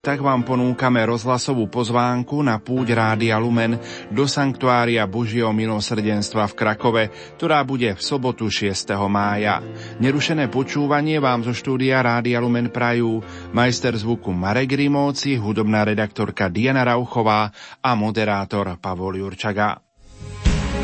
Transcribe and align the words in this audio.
tak 0.00 0.24
vám 0.24 0.48
ponúkame 0.48 1.04
rozhlasovú 1.04 1.68
pozvánku 1.68 2.40
na 2.40 2.56
púť 2.56 2.96
Rádia 2.96 3.36
Lumen 3.36 3.76
do 4.08 4.24
Sanktuária 4.24 5.04
Božieho 5.04 5.52
milosrdenstva 5.52 6.48
v 6.48 6.56
Krakove, 6.56 7.04
ktorá 7.36 7.60
bude 7.68 7.92
v 7.92 8.00
sobotu 8.00 8.48
6. 8.48 8.96
mája. 9.12 9.60
Nerušené 10.00 10.48
počúvanie 10.48 11.20
vám 11.20 11.44
zo 11.44 11.52
štúdia 11.52 12.00
Rádia 12.00 12.40
Lumen 12.40 12.72
prajú 12.72 13.20
majster 13.52 13.92
zvuku 13.92 14.32
Marek 14.32 14.72
Rimóci, 14.72 15.36
hudobná 15.36 15.84
redaktorka 15.84 16.48
Diana 16.48 16.80
Rauchová 16.80 17.52
a 17.84 17.92
moderátor 17.92 18.80
Pavol 18.80 19.20
Jurčaga. 19.20 19.84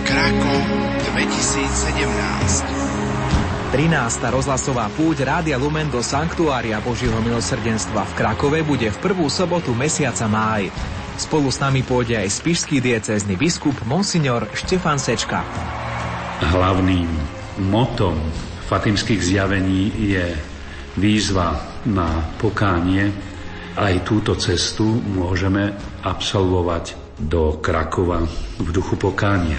Krakov 0.04 0.60
2017 1.16 2.75
13. 3.66 4.22
rozhlasová 4.30 4.86
púť 4.94 5.26
Rádia 5.26 5.58
Lumen 5.58 5.90
do 5.90 5.98
Sanktuária 5.98 6.78
Božieho 6.78 7.18
milosrdenstva 7.18 8.06
v 8.06 8.12
Krakove 8.14 8.62
bude 8.62 8.86
v 8.94 8.98
prvú 9.02 9.26
sobotu 9.26 9.74
mesiaca 9.74 10.30
máj. 10.30 10.70
Spolu 11.18 11.50
s 11.50 11.58
nami 11.58 11.82
pôjde 11.82 12.14
aj 12.14 12.30
spišský 12.30 12.78
diecézny 12.78 13.34
biskup 13.34 13.74
Monsignor 13.82 14.46
Štefan 14.54 15.02
Sečka. 15.02 15.42
Hlavným 16.46 17.10
motom 17.66 18.14
fatimských 18.70 19.34
zjavení 19.34 19.90
je 20.14 20.26
výzva 20.94 21.58
na 21.90 22.22
pokánie. 22.38 23.10
Aj 23.74 23.94
túto 24.06 24.38
cestu 24.38 24.86
môžeme 25.10 25.74
absolvovať 26.06 27.18
do 27.18 27.58
Krakova 27.58 28.22
v 28.62 28.68
duchu 28.70 28.94
pokánia. 28.94 29.58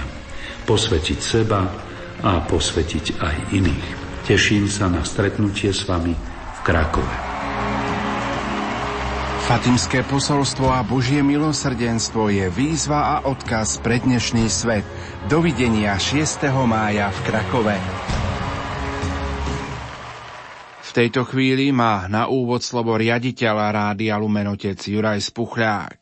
Posvetiť 0.64 1.20
seba, 1.20 1.88
a 2.24 2.42
posvetiť 2.42 3.06
aj 3.22 3.36
iných. 3.54 3.97
Teším 4.28 4.68
sa 4.68 4.92
na 4.92 5.08
stretnutie 5.08 5.72
s 5.72 5.88
vami 5.88 6.12
v 6.12 6.60
Krakove. 6.68 7.16
Fatimské 9.48 10.04
posolstvo 10.04 10.68
a 10.68 10.84
Božie 10.84 11.24
milosrdenstvo 11.24 12.28
je 12.28 12.52
výzva 12.52 13.08
a 13.08 13.16
odkaz 13.24 13.80
pre 13.80 14.04
dnešný 14.04 14.52
svet. 14.52 14.84
Dovidenia 15.32 15.96
6. 15.96 16.44
mája 16.68 17.08
v 17.08 17.20
Krakove. 17.24 17.76
V 20.84 20.90
tejto 20.92 21.24
chvíli 21.24 21.72
má 21.72 22.12
na 22.12 22.28
úvod 22.28 22.60
slovo 22.68 23.00
riaditeľa 23.00 23.96
Rádia 23.96 24.20
Lumenotec 24.20 24.76
Juraj 24.84 25.24
Spuchľák. 25.24 26.00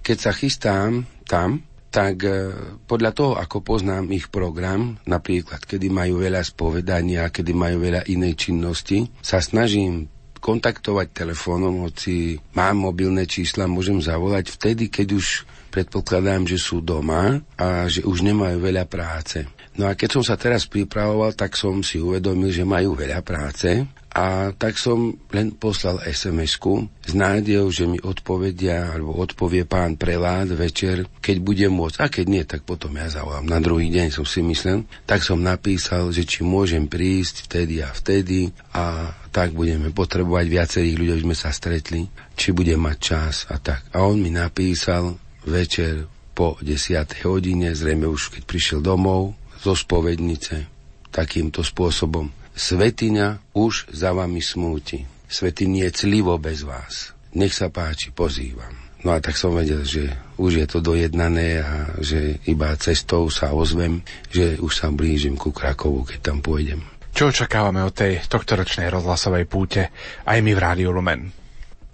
Keď 0.00 0.16
sa 0.16 0.32
chystám 0.32 1.04
tam, 1.28 1.60
tak 1.88 2.14
e, 2.24 2.52
podľa 2.84 3.12
toho, 3.16 3.32
ako 3.40 3.64
poznám 3.64 4.12
ich 4.12 4.28
program, 4.28 5.00
napríklad, 5.08 5.64
kedy 5.64 5.88
majú 5.88 6.20
veľa 6.20 6.44
spovedania, 6.44 7.32
kedy 7.32 7.52
majú 7.56 7.80
veľa 7.80 8.04
inej 8.12 8.48
činnosti, 8.48 9.08
sa 9.24 9.40
snažím 9.40 10.08
kontaktovať 10.38 11.10
telefónom, 11.10 11.82
hoci 11.82 12.38
mám 12.54 12.78
mobilné 12.78 13.26
čísla, 13.26 13.66
môžem 13.66 13.98
zavolať 13.98 14.54
vtedy, 14.54 14.86
keď 14.86 15.18
už 15.18 15.26
predpokladám, 15.74 16.46
že 16.46 16.56
sú 16.56 16.80
doma 16.80 17.42
a 17.58 17.90
že 17.90 18.06
už 18.06 18.22
nemajú 18.22 18.62
veľa 18.62 18.86
práce. 18.86 19.44
No 19.78 19.86
a 19.86 19.94
keď 19.94 20.18
som 20.18 20.24
sa 20.26 20.34
teraz 20.34 20.66
pripravoval, 20.66 21.34
tak 21.38 21.54
som 21.54 21.82
si 21.86 22.02
uvedomil, 22.02 22.50
že 22.50 22.66
majú 22.66 22.98
veľa 22.98 23.22
práce 23.22 23.86
a 24.18 24.50
tak 24.50 24.74
som 24.82 25.14
len 25.30 25.54
poslal 25.54 26.02
SMS-ku 26.02 26.90
s 27.06 27.14
nádejou, 27.14 27.70
že 27.70 27.86
mi 27.86 28.02
odpovedia 28.02 28.90
alebo 28.90 29.14
odpovie 29.14 29.62
pán 29.62 29.94
prelát 29.94 30.50
večer, 30.50 31.06
keď 31.22 31.36
bude 31.38 31.66
môcť. 31.70 31.96
A 32.02 32.10
keď 32.10 32.26
nie, 32.26 32.42
tak 32.42 32.66
potom 32.66 32.98
ja 32.98 33.06
zavolám. 33.06 33.46
Na 33.46 33.62
druhý 33.62 33.94
deň 33.94 34.10
som 34.10 34.26
si 34.26 34.42
myslel. 34.42 34.82
Tak 35.06 35.22
som 35.22 35.38
napísal, 35.38 36.10
že 36.10 36.26
či 36.26 36.42
môžem 36.42 36.90
prísť 36.90 37.46
vtedy 37.46 37.78
a 37.78 37.94
vtedy 37.94 38.50
a 38.74 39.14
tak 39.30 39.54
budeme 39.54 39.94
potrebovať 39.94 40.46
viacerých 40.50 40.98
ľudí, 40.98 41.10
aby 41.14 41.24
sme 41.30 41.36
sa 41.38 41.54
stretli, 41.54 42.10
či 42.34 42.50
bude 42.50 42.74
mať 42.74 42.96
čas 42.98 43.46
a 43.46 43.62
tak. 43.62 43.86
A 43.94 44.02
on 44.02 44.18
mi 44.18 44.34
napísal 44.34 45.14
večer 45.46 46.10
po 46.34 46.58
10. 46.58 47.22
hodine, 47.22 47.70
zrejme 47.70 48.10
už 48.10 48.34
keď 48.34 48.42
prišiel 48.50 48.80
domov, 48.82 49.38
zo 49.62 49.78
spovednice 49.78 50.66
takýmto 51.10 51.62
spôsobom. 51.66 52.30
Svetiňa 52.58 53.54
už 53.54 53.94
za 53.94 54.10
vami 54.10 54.42
smúti. 54.42 55.06
Svety 55.30 55.70
je 55.70 55.94
clivo 55.94 56.34
bez 56.42 56.66
vás. 56.66 57.14
Nech 57.38 57.54
sa 57.54 57.70
páči, 57.70 58.10
pozývam. 58.10 58.74
No 59.06 59.14
a 59.14 59.22
tak 59.22 59.38
som 59.38 59.54
vedel, 59.54 59.86
že 59.86 60.10
už 60.42 60.58
je 60.58 60.66
to 60.66 60.82
dojednané 60.82 61.62
a 61.62 61.94
že 62.02 62.42
iba 62.50 62.74
cestou 62.74 63.30
sa 63.30 63.54
ozvem, 63.54 64.02
že 64.34 64.58
už 64.58 64.74
sa 64.74 64.90
blížim 64.90 65.38
ku 65.38 65.54
Krakovu, 65.54 66.02
keď 66.02 66.18
tam 66.18 66.42
pôjdem. 66.42 66.82
Čo 67.14 67.30
očakávame 67.30 67.78
od 67.86 67.94
tej 67.94 68.26
tohtoročnej 68.26 68.90
rozhlasovej 68.90 69.46
púte 69.46 69.94
aj 70.26 70.42
my 70.42 70.50
v 70.50 70.58
Rádiu 70.58 70.90
Lumen? 70.90 71.30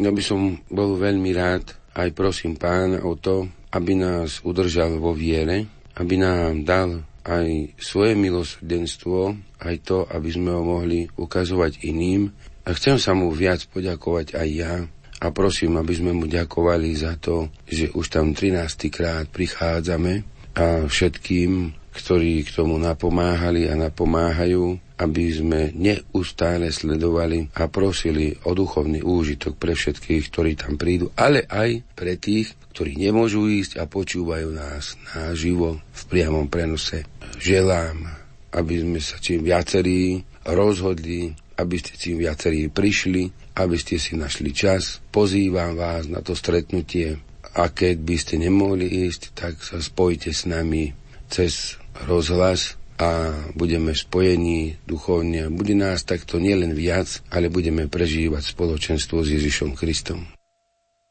No 0.00 0.16
by 0.16 0.22
som 0.24 0.64
bol 0.72 0.97
veľmi 0.97 1.28
rád, 1.36 1.76
aj 1.92 2.08
prosím 2.16 2.56
pána 2.56 3.04
o 3.04 3.20
to, 3.20 3.53
aby 3.76 4.00
nás 4.00 4.41
udržal 4.41 4.97
vo 4.97 5.12
viere, 5.12 5.69
aby 6.00 6.16
nám 6.16 6.64
dal 6.64 7.04
aj 7.24 7.80
svoje 7.80 8.12
milosrdenstvo, 8.14 9.32
aj 9.64 9.76
to, 9.80 10.04
aby 10.12 10.28
sme 10.28 10.52
ho 10.52 10.62
mohli 10.62 11.08
ukazovať 11.16 11.80
iným. 11.88 12.28
A 12.64 12.76
chcem 12.76 13.00
sa 13.00 13.16
mu 13.16 13.32
viac 13.32 13.64
poďakovať 13.72 14.36
aj 14.36 14.48
ja 14.52 14.74
a 15.20 15.26
prosím, 15.32 15.80
aby 15.80 15.92
sme 15.96 16.12
mu 16.12 16.28
ďakovali 16.28 16.92
za 16.92 17.16
to, 17.16 17.48
že 17.64 17.88
už 17.96 18.12
tam 18.12 18.36
13. 18.36 18.92
krát 18.92 19.24
prichádzame 19.32 20.34
a 20.54 20.87
všetkým, 20.87 21.75
ktorí 21.94 22.42
k 22.47 22.50
tomu 22.54 22.75
napomáhali 22.78 23.70
a 23.70 23.78
napomáhajú, 23.78 24.78
aby 24.98 25.25
sme 25.31 25.75
neustále 25.75 26.70
sledovali 26.70 27.50
a 27.54 27.66
prosili 27.70 28.34
o 28.47 28.54
duchovný 28.54 29.03
úžitok 29.03 29.59
pre 29.59 29.75
všetkých, 29.75 30.22
ktorí 30.31 30.50
tam 30.59 30.75
prídu, 30.78 31.10
ale 31.15 31.47
aj 31.47 31.82
pre 31.94 32.19
tých, 32.19 32.54
ktorí 32.75 32.98
nemôžu 32.98 33.47
ísť 33.47 33.82
a 33.82 33.87
počúvajú 33.87 34.54
nás 34.54 34.98
naživo 35.15 35.78
v 35.78 36.03
priamom 36.10 36.47
prenose 36.50 37.06
želám, 37.38 38.06
aby 38.54 38.75
sme 38.82 38.98
sa 39.03 39.19
čím 39.19 39.47
viacerí 39.47 40.22
rozhodli, 40.47 41.34
aby 41.59 41.76
ste 41.78 41.94
čím 41.94 42.22
viacerí 42.22 42.71
prišli, 42.71 43.54
aby 43.59 43.76
ste 43.78 43.98
si 43.98 44.19
našli 44.19 44.50
čas. 44.50 44.98
Pozývam 45.10 45.78
vás 45.78 46.10
na 46.10 46.22
to 46.22 46.34
stretnutie 46.34 47.19
a 47.54 47.70
keď 47.70 47.97
by 48.03 48.16
ste 48.19 48.34
nemohli 48.42 48.87
ísť, 49.06 49.22
tak 49.32 49.62
sa 49.62 49.78
spojite 49.78 50.34
s 50.34 50.44
nami 50.44 50.91
cez 51.31 51.78
rozhlas 52.04 52.75
a 52.98 53.34
budeme 53.54 53.94
spojení 53.94 54.78
duchovne. 54.87 55.50
Bude 55.50 55.75
nás 55.75 56.06
takto 56.06 56.38
nielen 56.38 56.75
viac, 56.75 57.22
ale 57.31 57.50
budeme 57.50 57.91
prežívať 57.91 58.54
spoločenstvo 58.54 59.22
s 59.22 59.28
Ježišom 59.34 59.75
Kristom. 59.75 60.26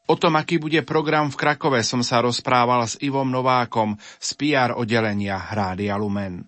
O 0.04 0.20
tom, 0.20 0.36
aký 0.36 0.60
bude 0.60 0.84
program 0.84 1.32
v 1.32 1.40
Krakove, 1.40 1.80
som 1.80 2.04
sa 2.04 2.20
rozprával 2.20 2.84
s 2.84 3.00
Ivom 3.00 3.24
Novákom 3.32 3.96
z 4.20 4.30
PR 4.36 4.76
oddelenia 4.76 5.40
Rádia 5.48 5.96
Lumen. 5.96 6.44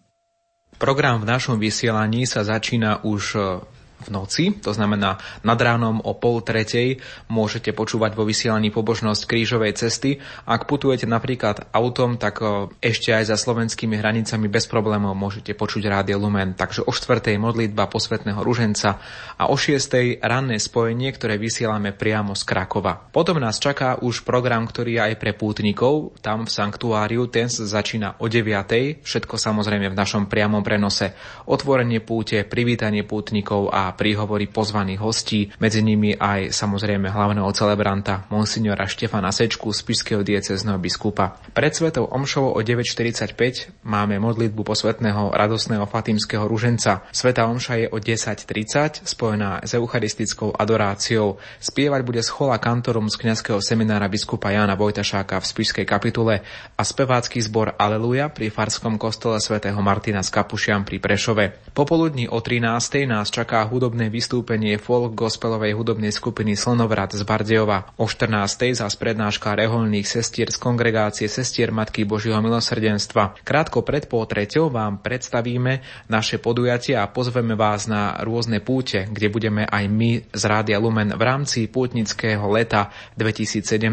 Program 0.77 1.25
v 1.25 1.29
našom 1.33 1.57
vysielaní 1.57 2.29
sa 2.29 2.45
začína 2.45 3.01
už 3.01 3.25
v 3.65 3.76
noci, 4.07 4.55
to 4.63 4.71
znamená 4.71 5.19
nad 5.43 5.59
ránom 5.59 5.99
o 6.05 6.15
pol 6.15 6.45
tretej 6.45 7.03
môžete 7.27 7.75
počúvať 7.75 8.15
vo 8.15 8.29
vysielaní 8.29 8.71
pobožnosť 8.71 9.27
krížovej 9.27 9.75
cesty. 9.75 10.23
Ak 10.47 10.69
putujete 10.71 11.09
napríklad 11.09 11.69
autom, 11.75 12.21
tak 12.21 12.39
ešte 12.79 13.11
aj 13.11 13.33
za 13.33 13.37
slovenskými 13.41 13.99
hranicami 13.99 14.47
bez 14.47 14.71
problémov 14.71 15.17
môžete 15.19 15.57
počuť 15.57 15.89
Rádio 15.91 16.23
Lumen. 16.23 16.55
Takže 16.55 16.87
o 16.87 16.93
štvrtej 16.93 17.41
modlitba 17.41 17.91
posvetného 17.91 18.41
ruženca 18.45 19.01
a 19.41 19.51
o 19.51 19.57
šiestej 19.59 20.23
ranné 20.23 20.61
spojenie, 20.63 21.11
ktoré 21.11 21.41
vysielame 21.41 21.91
priamo 21.91 22.39
z 22.39 22.43
Krakova. 22.47 22.95
Potom 23.11 23.43
nás 23.43 23.59
čaká 23.59 23.99
už 23.99 24.23
program, 24.23 24.69
ktorý 24.69 24.99
je 24.99 25.05
aj 25.13 25.15
pre 25.19 25.33
pútnikov. 25.35 26.15
Tam 26.23 26.47
v 26.47 26.55
sanktuáriu 26.55 27.27
ten 27.27 27.51
začína 27.51 28.23
o 28.23 28.31
9. 28.31 29.03
Všetko 29.03 29.35
samozrejme 29.35 29.91
v 29.91 29.99
našom 29.99 30.31
priamom 30.31 30.63
prenose. 30.63 31.15
Otvorenie 31.47 32.03
púte, 32.03 32.43
privítanie 32.47 33.03
pútnikov 33.03 33.71
a 33.71 33.86
príhovory 33.93 34.49
pozvaných 34.51 35.01
hostí, 35.03 35.53
medzi 35.61 35.85
nimi 35.85 36.17
aj 36.17 36.51
samozrejme 36.51 37.13
hlavného 37.13 37.51
celebranta 37.53 38.27
monsignora 38.33 38.89
Štefana 38.89 39.31
Sečku 39.31 39.71
z 39.71 39.81
Pišského 39.85 40.23
diecezného 40.25 40.81
biskupa. 40.81 41.39
Pred 41.53 41.73
svetou 41.77 42.09
omšou 42.09 42.57
o 42.57 42.61
9.45 42.65 43.87
máme 43.87 44.17
modlitbu 44.17 44.63
posvetného 44.65 45.37
radosného 45.37 45.85
fatimského 45.85 46.49
ruženca. 46.49 47.05
Sveta 47.13 47.47
omša 47.47 47.75
je 47.83 47.87
o 47.93 47.99
10.30 48.01 49.05
spojená 49.05 49.61
s 49.63 49.77
eucharistickou 49.77 50.57
adoráciou. 50.57 51.37
Spievať 51.61 52.01
bude 52.03 52.23
schola 52.25 52.57
kantorom 52.57 53.13
z 53.13 53.21
kňazského 53.21 53.61
seminára 53.61 54.09
biskupa 54.09 54.55
Jana 54.55 54.79
Vojtašáka 54.79 55.39
v 55.43 55.47
Spišskej 55.47 55.87
kapitule 55.87 56.41
a 56.75 56.83
spevácky 56.83 57.43
zbor 57.43 57.77
Aleluja 57.77 58.33
pri 58.33 58.49
farskom 58.49 58.97
kostole 58.97 59.43
svätého 59.43 59.79
Martina 59.85 60.25
s 60.25 60.33
Kapušiam 60.33 60.87
pri 60.87 61.03
Prešove. 61.03 61.45
Popoludní 61.77 62.31
o 62.31 62.41
13.00 62.41 63.05
nás 63.11 63.29
čaká 63.29 63.67
hudobné 63.77 64.09
vystúpenie 64.09 64.81
folk 64.81 65.13
gospelovej 65.13 65.77
hudobnej 65.77 66.09
skupiny 66.09 66.57
Slnovrat 66.57 67.13
z 67.13 67.21
Bardejova. 67.29 67.93
O 68.01 68.09
14. 68.09 68.73
zás 68.73 68.97
prednáška 68.97 69.53
reholných 69.53 70.09
sestier 70.09 70.49
z 70.49 70.57
kongregácie 70.57 71.29
sestier 71.29 71.69
Matky 71.69 72.09
Božieho 72.09 72.41
milosrdenstva. 72.41 73.37
Krátko 73.45 73.85
pred 73.85 74.09
pol 74.09 74.25
treťou 74.25 74.73
vám 74.73 75.05
predstavíme 75.05 75.85
naše 76.09 76.41
podujatie 76.41 76.97
a 76.97 77.05
pozveme 77.05 77.53
vás 77.53 77.85
na 77.85 78.17
rôzne 78.25 78.65
púte, 78.65 79.05
kde 79.13 79.29
budeme 79.29 79.69
aj 79.69 79.85
my 79.93 80.25
z 80.33 80.43
Rádia 80.49 80.81
Lumen 80.81 81.13
v 81.13 81.21
rámci 81.21 81.69
pútnického 81.69 82.49
leta 82.49 82.89
2017 83.21 83.93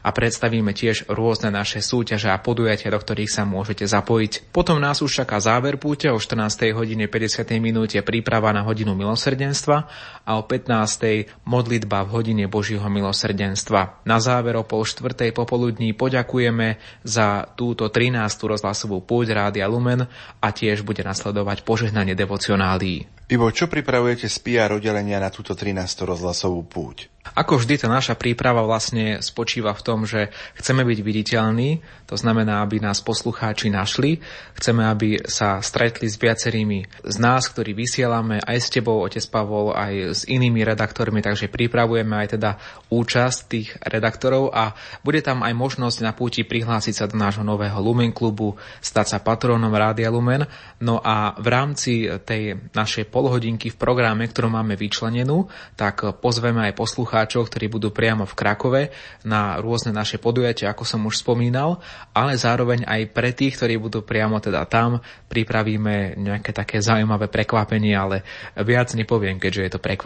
a 0.00 0.08
predstavíme 0.08 0.72
tiež 0.72 1.12
rôzne 1.12 1.52
naše 1.52 1.84
súťaže 1.84 2.32
a 2.32 2.40
podujatia, 2.40 2.88
do 2.88 2.96
ktorých 2.96 3.28
sa 3.28 3.44
môžete 3.44 3.84
zapojiť. 3.84 4.56
Potom 4.56 4.80
nás 4.80 5.04
už 5.04 5.20
čaká 5.20 5.36
záver 5.36 5.76
púte 5.76 6.08
o 6.08 6.16
14. 6.16 6.72
hodine 6.72 7.12
50. 7.12 7.44
minúte 7.60 8.00
príprava 8.00 8.56
na 8.56 8.64
hodinu 8.64 9.01
milosrdenstva 9.02 9.82
a 10.22 10.38
o 10.38 10.42
15. 10.46 11.46
modlitba 11.46 12.06
v 12.06 12.12
hodine 12.14 12.44
Božího 12.46 12.84
milosrdenstva. 12.86 14.02
Na 14.06 14.18
záver 14.22 14.58
o 14.58 14.64
pol 14.66 14.86
štvrtej 14.86 15.34
popoludní 15.34 15.94
poďakujeme 15.94 16.78
za 17.02 17.46
túto 17.54 17.90
13. 17.90 18.18
rozhlasovú 18.46 19.02
púť 19.02 19.34
Rádia 19.34 19.66
Lumen 19.66 20.06
a 20.38 20.48
tiež 20.50 20.86
bude 20.86 21.02
nasledovať 21.02 21.66
požehnanie 21.66 22.14
devocionálí. 22.14 23.22
Ivo, 23.32 23.48
čo 23.48 23.64
pripravujete 23.64 24.28
z 24.28 24.36
PR 24.44 24.76
oddelenia 24.76 25.16
na 25.16 25.32
túto 25.32 25.56
13. 25.56 25.80
rozhlasovú 26.04 26.68
púť? 26.68 27.08
Ako 27.32 27.56
vždy, 27.62 27.78
tá 27.78 27.88
naša 27.88 28.18
príprava 28.18 28.66
vlastne 28.66 29.22
spočíva 29.22 29.72
v 29.78 29.84
tom, 29.86 30.04
že 30.04 30.34
chceme 30.58 30.82
byť 30.82 30.98
viditeľní, 31.00 31.80
to 32.04 32.18
znamená, 32.18 32.60
aby 32.60 32.82
nás 32.82 32.98
poslucháči 32.98 33.70
našli, 33.70 34.18
chceme, 34.58 34.82
aby 34.84 35.22
sa 35.24 35.62
stretli 35.62 36.10
s 36.10 36.18
viacerými 36.18 37.06
z 37.06 37.16
nás, 37.22 37.46
ktorí 37.46 37.78
vysielame 37.78 38.42
aj 38.42 38.58
s 38.58 38.68
tebou, 38.74 39.00
otec 39.00 39.22
Pavol, 39.30 39.70
aj 39.70 40.11
s 40.12 40.28
inými 40.28 40.62
redaktormi, 40.62 41.24
takže 41.24 41.48
pripravujeme 41.48 42.14
aj 42.24 42.28
teda 42.38 42.50
účasť 42.92 43.38
tých 43.48 43.68
redaktorov 43.82 44.52
a 44.52 44.76
bude 45.00 45.24
tam 45.24 45.40
aj 45.40 45.52
možnosť 45.56 45.98
na 46.04 46.12
púti 46.12 46.44
prihlásiť 46.44 46.94
sa 46.94 47.08
do 47.08 47.16
nášho 47.16 47.42
nového 47.42 47.80
Lumen 47.80 48.12
klubu, 48.12 48.54
stať 48.84 49.16
sa 49.16 49.18
patrónom 49.24 49.72
Rádia 49.72 50.12
Lumen. 50.12 50.44
No 50.78 51.00
a 51.00 51.32
v 51.40 51.46
rámci 51.48 52.06
tej 52.22 52.70
našej 52.76 53.08
polhodinky 53.08 53.72
v 53.72 53.80
programe, 53.80 54.28
ktorú 54.28 54.52
máme 54.52 54.76
vyčlenenú, 54.76 55.48
tak 55.74 56.20
pozveme 56.20 56.68
aj 56.68 56.76
poslucháčov, 56.76 57.48
ktorí 57.48 57.72
budú 57.72 57.88
priamo 57.90 58.28
v 58.28 58.36
Krakove 58.36 58.82
na 59.24 59.56
rôzne 59.58 59.96
naše 59.96 60.20
podujatia, 60.20 60.70
ako 60.70 60.84
som 60.84 61.00
už 61.08 61.24
spomínal, 61.24 61.80
ale 62.12 62.36
zároveň 62.36 62.84
aj 62.84 63.00
pre 63.14 63.32
tých, 63.32 63.56
ktorí 63.56 63.80
budú 63.80 64.04
priamo 64.04 64.36
teda 64.42 64.68
tam, 64.68 65.00
pripravíme 65.30 66.20
nejaké 66.20 66.52
také 66.52 66.84
zaujímavé 66.84 67.32
prekvapenie, 67.32 67.96
ale 67.96 68.26
viac 68.60 68.92
nepoviem, 68.92 69.40
keďže 69.40 69.62
je 69.62 69.72
to 69.72 69.80
prekvapenie. 69.80 70.01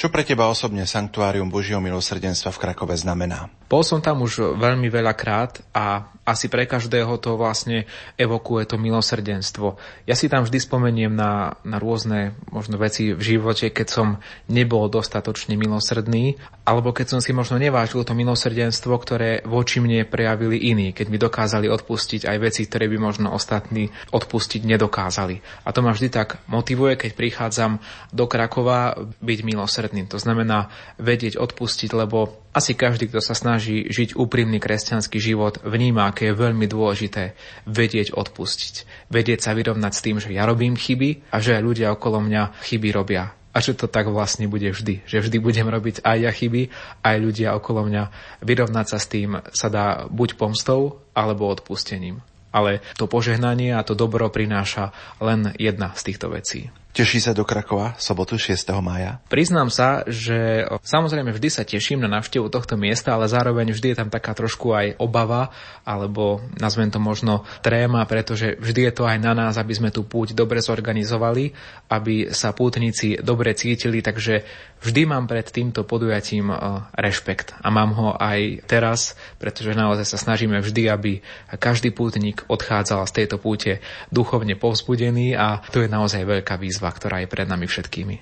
Čo 0.00 0.08
pre 0.08 0.24
teba 0.24 0.48
osobne 0.48 0.88
Sanktuárium 0.88 1.52
Božieho 1.52 1.76
milosrdenstva 1.76 2.56
v 2.56 2.60
Krakove 2.64 2.96
znamená? 2.96 3.52
Bol 3.68 3.84
som 3.84 4.00
tam 4.00 4.24
už 4.24 4.56
veľmi 4.56 4.88
veľa 4.88 5.12
krát 5.12 5.60
a 5.76 6.08
asi 6.24 6.48
pre 6.48 6.64
každého 6.64 7.20
to 7.20 7.36
vlastne 7.36 7.84
evokuje 8.16 8.64
to 8.64 8.80
milosrdenstvo. 8.80 9.76
Ja 10.08 10.16
si 10.16 10.32
tam 10.32 10.48
vždy 10.48 10.58
spomeniem 10.58 11.12
na, 11.12 11.58
na 11.66 11.76
rôzne 11.76 12.32
možno 12.48 12.80
veci 12.80 13.12
v 13.12 13.20
živote, 13.20 13.68
keď 13.70 13.86
som 13.92 14.08
nebol 14.48 14.88
dostatočne 14.88 15.58
milosrdný, 15.60 16.40
alebo 16.64 16.96
keď 16.96 17.18
som 17.18 17.20
si 17.20 17.36
možno 17.36 17.60
nevážil 17.60 18.06
to 18.06 18.16
milosrdenstvo, 18.16 18.94
ktoré 18.94 19.42
voči 19.44 19.82
mne 19.82 20.06
prejavili 20.08 20.70
iní, 20.70 20.96
keď 20.96 21.06
mi 21.10 21.18
dokázali 21.18 21.66
odpustiť 21.68 22.24
aj 22.24 22.36
veci, 22.40 22.64
ktoré 22.64 22.88
by 22.88 22.96
možno 22.96 23.34
ostatní 23.34 23.92
odpustiť 24.14 24.64
nedokázali. 24.64 25.66
A 25.66 25.74
to 25.74 25.84
ma 25.84 25.92
vždy 25.92 26.08
tak 26.08 26.40
motivuje, 26.46 26.96
keď 26.96 27.10
prichádzam 27.18 27.82
do 28.14 28.24
Krakova 28.30 29.09
byť 29.18 29.38
milosrdným. 29.42 30.06
To 30.10 30.22
znamená 30.22 30.70
vedieť 31.02 31.36
odpustiť, 31.36 31.90
lebo 31.90 32.38
asi 32.54 32.78
každý, 32.78 33.10
kto 33.10 33.18
sa 33.18 33.34
snaží 33.34 33.90
žiť 33.90 34.14
úprimný 34.14 34.62
kresťanský 34.62 35.18
život, 35.18 35.58
vníma, 35.66 36.10
aké 36.10 36.30
je 36.30 36.38
veľmi 36.38 36.66
dôležité 36.70 37.34
vedieť 37.66 38.14
odpustiť. 38.14 39.06
Vedieť 39.10 39.46
sa 39.46 39.54
vyrovnať 39.54 39.92
s 39.94 40.04
tým, 40.04 40.16
že 40.22 40.30
ja 40.30 40.46
robím 40.46 40.74
chyby 40.78 41.30
a 41.34 41.42
že 41.42 41.58
aj 41.58 41.62
ľudia 41.62 41.94
okolo 41.94 42.22
mňa 42.22 42.42
chyby 42.62 42.88
robia. 42.94 43.34
A 43.50 43.58
že 43.58 43.74
to 43.74 43.90
tak 43.90 44.06
vlastne 44.06 44.46
bude 44.46 44.70
vždy. 44.70 45.02
Že 45.10 45.26
vždy 45.26 45.36
budem 45.42 45.66
robiť 45.66 46.06
aj 46.06 46.18
ja 46.22 46.30
chyby, 46.30 46.70
aj 47.02 47.16
ľudia 47.18 47.58
okolo 47.58 47.82
mňa. 47.90 48.04
Vyrovnať 48.46 48.86
sa 48.94 48.98
s 49.02 49.10
tým 49.10 49.42
sa 49.50 49.66
dá 49.66 50.06
buď 50.06 50.38
pomstou, 50.38 51.02
alebo 51.18 51.50
odpustením. 51.50 52.22
Ale 52.54 52.82
to 52.94 53.10
požehnanie 53.10 53.74
a 53.74 53.82
to 53.82 53.98
dobro 53.98 54.30
prináša 54.30 54.94
len 55.18 55.50
jedna 55.58 55.94
z 55.98 56.14
týchto 56.14 56.30
vecí. 56.30 56.70
Teší 56.90 57.22
sa 57.22 57.30
do 57.30 57.46
Krakova 57.46 57.94
sobotu 58.02 58.34
6. 58.34 58.66
mája? 58.82 59.22
Priznám 59.30 59.70
sa, 59.70 60.02
že 60.10 60.66
samozrejme 60.82 61.30
vždy 61.30 61.46
sa 61.46 61.62
teším 61.62 62.02
na 62.02 62.10
návštevu 62.10 62.50
tohto 62.50 62.74
miesta, 62.74 63.14
ale 63.14 63.30
zároveň 63.30 63.70
vždy 63.70 63.94
je 63.94 63.98
tam 64.02 64.10
taká 64.10 64.34
trošku 64.34 64.74
aj 64.74 64.98
obava, 64.98 65.54
alebo 65.86 66.42
nazvem 66.58 66.90
to 66.90 66.98
možno 66.98 67.46
tréma, 67.62 68.02
pretože 68.10 68.58
vždy 68.58 68.90
je 68.90 68.92
to 68.98 69.04
aj 69.06 69.22
na 69.22 69.38
nás, 69.38 69.54
aby 69.54 69.70
sme 69.70 69.94
tú 69.94 70.02
púť 70.02 70.34
dobre 70.34 70.58
zorganizovali, 70.58 71.54
aby 71.94 72.34
sa 72.34 72.50
pútnici 72.50 73.14
dobre 73.22 73.54
cítili, 73.54 74.02
takže 74.02 74.42
vždy 74.82 75.06
mám 75.06 75.30
pred 75.30 75.46
týmto 75.46 75.86
podujatím 75.86 76.50
e, 76.50 76.58
rešpekt 76.98 77.54
a 77.62 77.70
mám 77.70 77.94
ho 77.94 78.18
aj 78.18 78.66
teraz, 78.66 79.14
pretože 79.38 79.78
naozaj 79.78 80.10
sa 80.10 80.18
snažíme 80.18 80.58
vždy, 80.58 80.90
aby 80.90 81.22
každý 81.54 81.94
pútnik 81.94 82.42
odchádzal 82.50 83.06
z 83.06 83.14
tejto 83.14 83.38
púte 83.38 83.78
duchovne 84.10 84.58
povzbudený 84.58 85.38
a 85.38 85.62
to 85.70 85.86
je 85.86 85.88
naozaj 85.88 86.26
veľká 86.26 86.58
výzva 86.58 86.79
výzva, 86.80 86.96
ktorá 86.96 87.20
je 87.20 87.28
pred 87.28 87.44
nami 87.44 87.68
všetkými. 87.68 88.16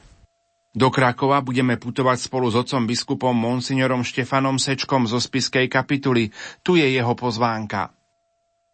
Do 0.74 0.90
Krakova 0.90 1.38
budeme 1.46 1.78
putovať 1.78 2.26
spolu 2.26 2.50
s 2.50 2.58
otcom 2.58 2.82
biskupom 2.90 3.30
monsignorom 3.32 4.02
Štefanom 4.02 4.58
Sečkom 4.58 5.06
zo 5.06 5.22
Spiskej 5.22 5.70
kapituly. 5.70 6.34
Tu 6.66 6.82
je 6.82 6.86
jeho 6.90 7.14
pozvánka. 7.14 7.94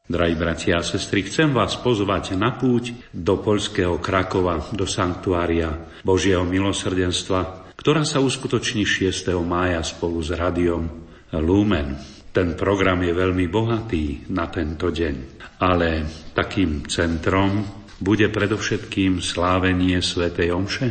Drahí 0.04 0.36
bratia 0.36 0.80
a 0.80 0.84
sestry, 0.84 1.24
chcem 1.24 1.52
vás 1.52 1.76
pozvať 1.80 2.36
na 2.36 2.52
púť 2.56 2.96
do 3.12 3.40
poľského 3.40 4.00
Krakova, 4.00 4.60
do 4.72 4.84
sanktuária 4.88 5.80
Božieho 6.04 6.44
milosrdenstva, 6.44 7.72
ktorá 7.76 8.04
sa 8.04 8.20
uskutoční 8.20 8.84
6. 8.84 9.32
mája 9.44 9.80
spolu 9.84 10.20
s 10.20 10.32
radiom 10.32 10.88
Lumen. 11.32 11.96
Ten 12.36 12.52
program 12.52 13.00
je 13.00 13.16
veľmi 13.16 13.48
bohatý 13.48 14.28
na 14.28 14.44
tento 14.52 14.92
deň, 14.92 15.16
ale 15.62 16.04
takým 16.36 16.84
centrom 16.84 17.83
bude 18.02 18.26
predovšetkým 18.30 19.22
slávenie 19.22 20.02
svätej 20.02 20.50
Omše 20.50 20.88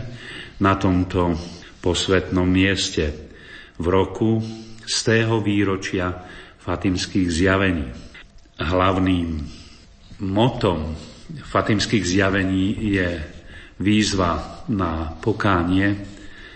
na 0.64 0.80
tomto 0.80 1.36
posvetnom 1.84 2.48
mieste 2.48 3.12
v 3.76 3.86
roku 3.92 4.40
z 4.84 4.96
tého 5.04 5.44
výročia 5.44 6.24
fatimských 6.64 7.28
zjavení. 7.28 7.88
Hlavným 8.60 9.30
motom 10.24 10.96
fatimských 11.52 12.06
zjavení 12.06 12.80
je 12.96 13.10
výzva 13.82 14.64
na 14.72 15.12
pokánie. 15.20 16.00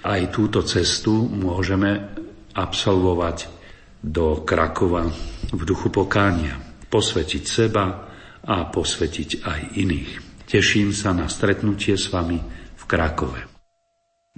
Aj 0.07 0.21
túto 0.31 0.63
cestu 0.63 1.27
môžeme 1.27 2.15
absolvovať 2.55 3.51
do 3.99 4.47
Krakova 4.47 5.03
v 5.51 5.61
duchu 5.68 5.92
pokánia. 5.92 6.56
Posvetiť 6.87 7.44
seba 7.44 7.85
a 8.47 8.56
posvetiť 8.71 9.44
aj 9.44 9.61
iných. 9.75 10.27
Teším 10.47 10.95
sa 10.95 11.11
na 11.11 11.27
stretnutie 11.27 11.99
s 11.99 12.07
vami 12.07 12.39
v 12.80 12.83
Krakove. 12.87 13.44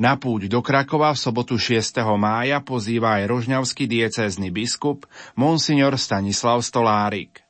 Na 0.01 0.17
púť 0.17 0.49
do 0.49 0.65
Krakova 0.65 1.13
v 1.13 1.21
sobotu 1.21 1.61
6. 1.61 2.01
mája 2.17 2.65
pozýva 2.65 3.21
aj 3.21 3.29
rožňavský 3.29 3.85
diecézny 3.85 4.49
biskup 4.49 5.05
Monsignor 5.37 6.01
Stanislav 6.01 6.65
Stolárik. 6.65 7.45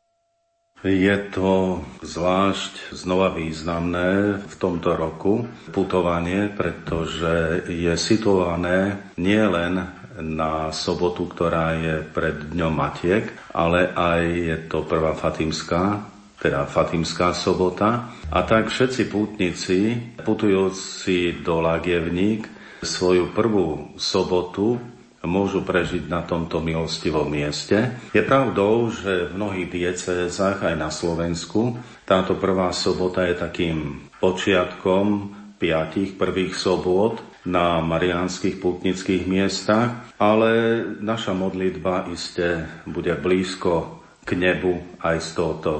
Je 0.83 1.15
to 1.31 1.79
zvlášť 2.03 2.91
znova 2.99 3.31
významné 3.31 4.43
v 4.43 4.53
tomto 4.59 4.91
roku 4.91 5.47
putovanie, 5.71 6.51
pretože 6.51 7.63
je 7.63 7.95
situované 7.95 8.99
nielen 9.15 9.87
na 10.19 10.75
sobotu, 10.75 11.31
ktorá 11.31 11.79
je 11.79 12.03
pred 12.11 12.51
Dňom 12.51 12.75
Matiek, 12.75 13.31
ale 13.55 13.87
aj 13.95 14.21
je 14.27 14.57
to 14.67 14.83
prvá 14.83 15.15
Fatimská 15.15 16.08
teda 16.39 16.65
Fatimská 16.65 17.35
sobota. 17.35 18.15
A 18.31 18.43
tak 18.47 18.71
všetci 18.71 19.11
pútnici, 19.11 19.95
putujúci 20.23 21.43
do 21.43 21.59
Lagievník, 21.59 22.47
svoju 22.79 23.35
prvú 23.35 23.91
sobotu 23.99 24.79
môžu 25.19 25.67
prežiť 25.67 26.07
na 26.07 26.23
tomto 26.23 26.63
milostivom 26.63 27.27
mieste. 27.27 27.91
Je 28.15 28.23
pravdou, 28.23 28.87
že 28.87 29.27
v 29.27 29.35
mnohých 29.35 29.67
diecézach 29.67 30.63
aj 30.63 30.75
na 30.79 30.87
Slovensku 30.87 31.75
táto 32.07 32.39
prvá 32.39 32.71
sobota 32.71 33.27
je 33.27 33.35
takým 33.35 34.07
počiatkom 34.23 35.35
piatich 35.59 36.15
prvých 36.15 36.55
sobot 36.55 37.19
na 37.43 37.83
mariánskych 37.83 38.63
putnických 38.63 39.27
miestach, 39.27 40.07
ale 40.15 40.83
naša 41.03 41.35
modlitba 41.35 42.07
iste 42.15 42.63
bude 42.87 43.11
blízko 43.19 43.99
k 44.23 44.39
nebu 44.39 45.03
aj 45.03 45.17
z 45.19 45.29
tohoto 45.35 45.73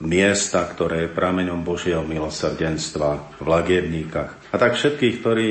miesta, 0.00 0.64
ktoré 0.64 1.06
je 1.06 1.14
prameňom 1.14 1.60
Božieho 1.60 2.00
milosrdenstva 2.04 3.40
v 3.40 3.46
Lagievníkach. 3.46 4.52
A 4.52 4.56
tak 4.56 4.74
všetkých, 4.76 5.14
ktorí 5.20 5.48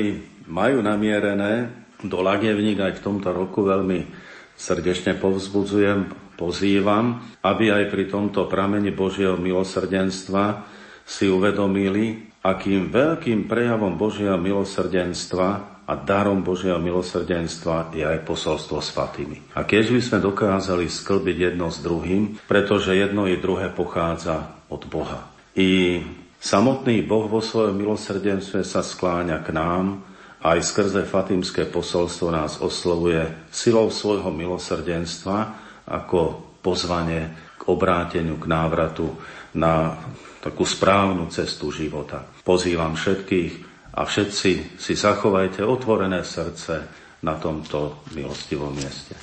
majú 0.50 0.82
namierené 0.82 1.70
do 2.02 2.18
Lagievník 2.20 2.82
aj 2.82 2.98
v 2.98 3.04
tomto 3.04 3.30
roku 3.30 3.62
veľmi 3.62 4.10
srdečne 4.58 5.16
povzbudzujem, 5.16 6.12
pozývam, 6.36 7.20
aby 7.40 7.72
aj 7.72 7.84
pri 7.88 8.04
tomto 8.10 8.48
prameni 8.50 8.92
Božieho 8.92 9.36
milosrdenstva 9.36 10.66
si 11.04 11.28
uvedomili, 11.28 12.32
akým 12.40 12.88
veľkým 12.88 13.44
prejavom 13.48 13.96
Božieho 13.96 14.36
milosrdenstva 14.40 15.79
a 15.90 15.98
darom 15.98 16.46
Božieho 16.46 16.78
milosrdenstva 16.78 17.90
je 17.90 18.06
aj 18.06 18.22
posolstvo 18.22 18.78
s 18.78 18.94
Fatimy. 18.94 19.42
A 19.58 19.66
keď 19.66 19.90
by 19.90 20.00
sme 20.00 20.18
dokázali 20.22 20.86
sklbiť 20.86 21.50
jedno 21.50 21.66
s 21.66 21.82
druhým, 21.82 22.38
pretože 22.46 22.94
jedno 22.94 23.26
i 23.26 23.42
druhé 23.42 23.74
pochádza 23.74 24.54
od 24.70 24.86
Boha. 24.86 25.26
I 25.58 25.98
samotný 26.38 27.02
Boh 27.02 27.26
vo 27.26 27.42
svojom 27.42 27.74
milosrdenstve 27.74 28.62
sa 28.62 28.86
skláňa 28.86 29.42
k 29.42 29.50
nám, 29.50 30.06
aj 30.40 30.62
skrze 30.62 31.02
Fatimské 31.04 31.66
posolstvo 31.66 32.30
nás 32.30 32.62
oslovuje 32.62 33.50
silou 33.50 33.90
svojho 33.90 34.30
milosrdenstva 34.30 35.58
ako 35.90 36.48
pozvanie 36.62 37.34
k 37.58 37.62
obráteniu, 37.66 38.38
k 38.38 38.46
návratu 38.46 39.10
na 39.58 39.98
takú 40.40 40.64
správnu 40.64 41.28
cestu 41.28 41.68
života. 41.68 42.24
Pozývam 42.40 42.96
všetkých, 42.96 43.69
a 43.94 44.04
všetci 44.06 44.78
si 44.78 44.92
zachovajte 44.94 45.66
otvorené 45.66 46.22
srdce 46.24 46.86
na 47.22 47.34
tomto 47.36 48.06
milostivom 48.14 48.70
mieste. 48.76 49.14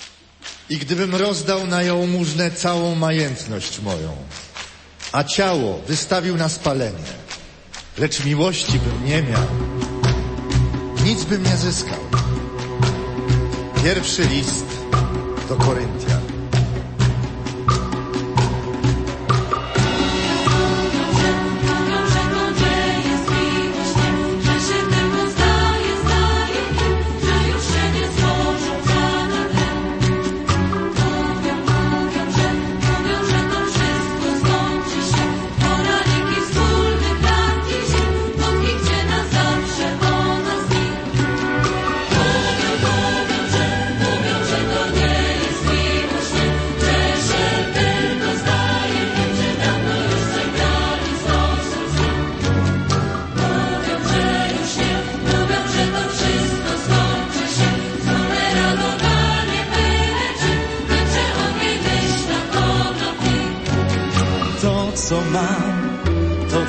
I 0.69 0.77
gdybym 0.77 1.15
rozdał 1.15 1.67
na 1.67 1.81
jałmużnę 1.81 2.51
całą 2.51 2.95
majętność 2.95 3.79
moją, 3.79 4.11
a 5.11 5.23
ciało 5.23 5.79
wystawił 5.87 6.37
na 6.37 6.49
spalenie, 6.49 7.13
lecz 7.97 8.25
miłości 8.25 8.79
bym 8.79 9.05
nie 9.05 9.23
miał, 9.23 9.47
nic 11.03 11.23
bym 11.23 11.43
nie 11.43 11.57
zyskał. 11.57 11.99
Pierwszy 13.83 14.23
list 14.23 14.65
do 15.49 15.55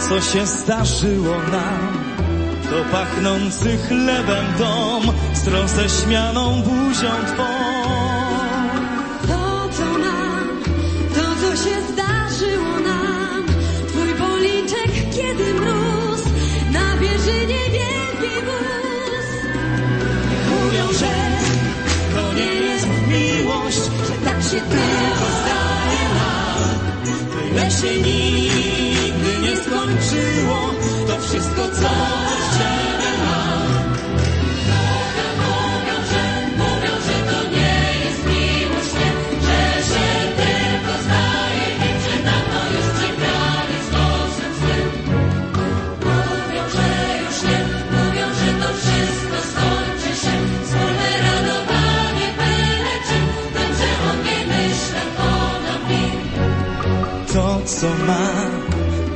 Koryntian. 0.09 0.33
się 0.33 0.47
zdarzyło 0.47 1.37
nam. 1.38 2.05
To 2.71 2.85
pachnący 2.93 3.79
chlebem 3.88 4.45
dom 4.59 5.03
z 5.35 5.49
roześmianą 5.49 6.62
buzią 6.62 7.11
twą. 7.27 7.49
To, 9.27 9.69
co 9.73 9.99
mam, 9.99 10.49
to, 11.15 11.23
co 11.41 11.57
się 11.65 11.77
zdarzyło 11.93 12.81
nam. 12.81 13.47
Twój 13.88 14.15
policzek, 14.15 14.91
kiedy 15.17 15.55
mróz 15.55 16.23
na 16.73 16.97
bieżynie 16.97 17.62
wielki 17.71 18.35
wóz. 18.47 19.29
Mówią, 20.50 20.93
że 20.93 21.15
to 22.15 22.33
nie 22.33 22.55
jest 22.55 22.88
miłość, 23.09 23.83
że 24.07 24.25
tak 24.25 24.43
się 24.43 24.61
tylko 24.61 25.27
zdaje 25.41 26.05
nam. 26.15 26.79
Tyle 27.33 27.71
się 27.71 28.03
nic 28.03 28.98
nigdy 29.19 29.39
nie 29.39 29.57
skończyło 29.57 30.75
to 31.07 31.19
wszystko 31.21 31.69
całe. 31.69 32.27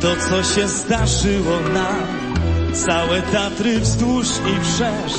To, 0.02 0.16
co 0.16 0.42
się 0.54 0.68
zdarzyło 0.68 1.60
nam. 1.60 2.32
Całe 2.74 3.22
Tatry 3.22 3.80
wzdłuż 3.80 4.26
i 4.26 4.64
wszerz, 4.64 5.18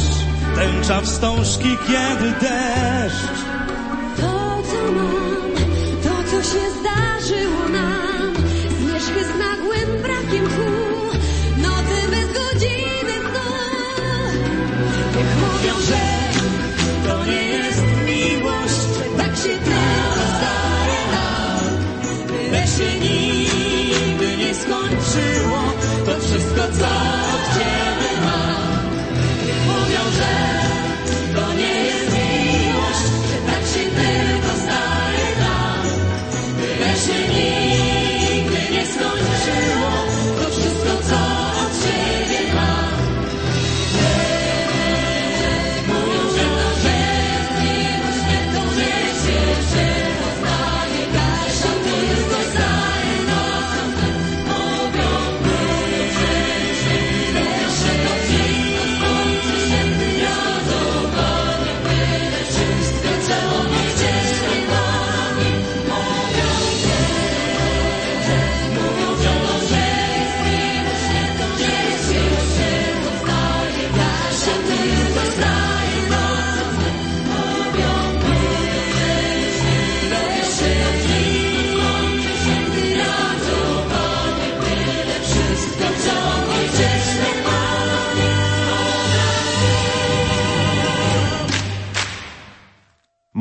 tęcza 0.55 1.01
wstążki, 1.01 1.77
kiedy 1.87 2.31
deszcz. 2.31 3.39
To, 4.21 4.61
co 4.69 4.91
mam, 4.91 5.51
to, 6.03 6.29
co 6.31 6.43
się 6.43 6.63
zdarzyło 6.79 7.69
nam, 7.69 8.33
zmierzchy 8.79 9.25
z 9.25 9.39
nagłym 9.39 10.01
brakiem 10.01 10.45
kół, 10.45 11.11
nocy 11.57 12.07
bez 12.09 12.27
godziny 12.33 13.15
snu. 13.29 13.51
Niech 15.15 15.35
mówią, 15.41 15.81
że 15.87 16.22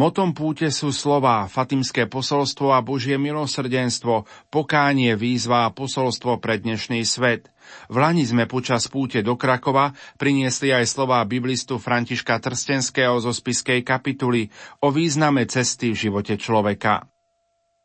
Motom 0.03 0.35
púte 0.35 0.67
sú 0.75 0.91
slova, 0.91 1.47
Fatimské 1.47 2.11
posolstvo 2.11 2.75
a 2.75 2.83
Božie 2.83 3.23
milosrdenstvo, 3.23 4.27
pokánie, 4.51 5.15
výzva 5.15 5.71
a 5.71 5.71
posolstvo 5.71 6.43
pre 6.43 6.59
dnešný 6.59 7.07
svet. 7.07 7.47
V 7.87 8.03
Lani 8.03 8.27
sme 8.27 8.51
počas 8.51 8.91
púte 8.91 9.23
do 9.23 9.39
Krakova 9.39 9.95
priniesli 10.19 10.75
aj 10.75 10.91
slova 10.91 11.23
biblistu 11.23 11.79
Františka 11.79 12.43
Trstenského 12.43 13.23
zo 13.23 13.31
spiskej 13.31 13.87
kapituly 13.87 14.51
o 14.83 14.91
význame 14.91 15.47
cesty 15.47 15.95
v 15.95 16.11
živote 16.11 16.35
človeka. 16.35 17.07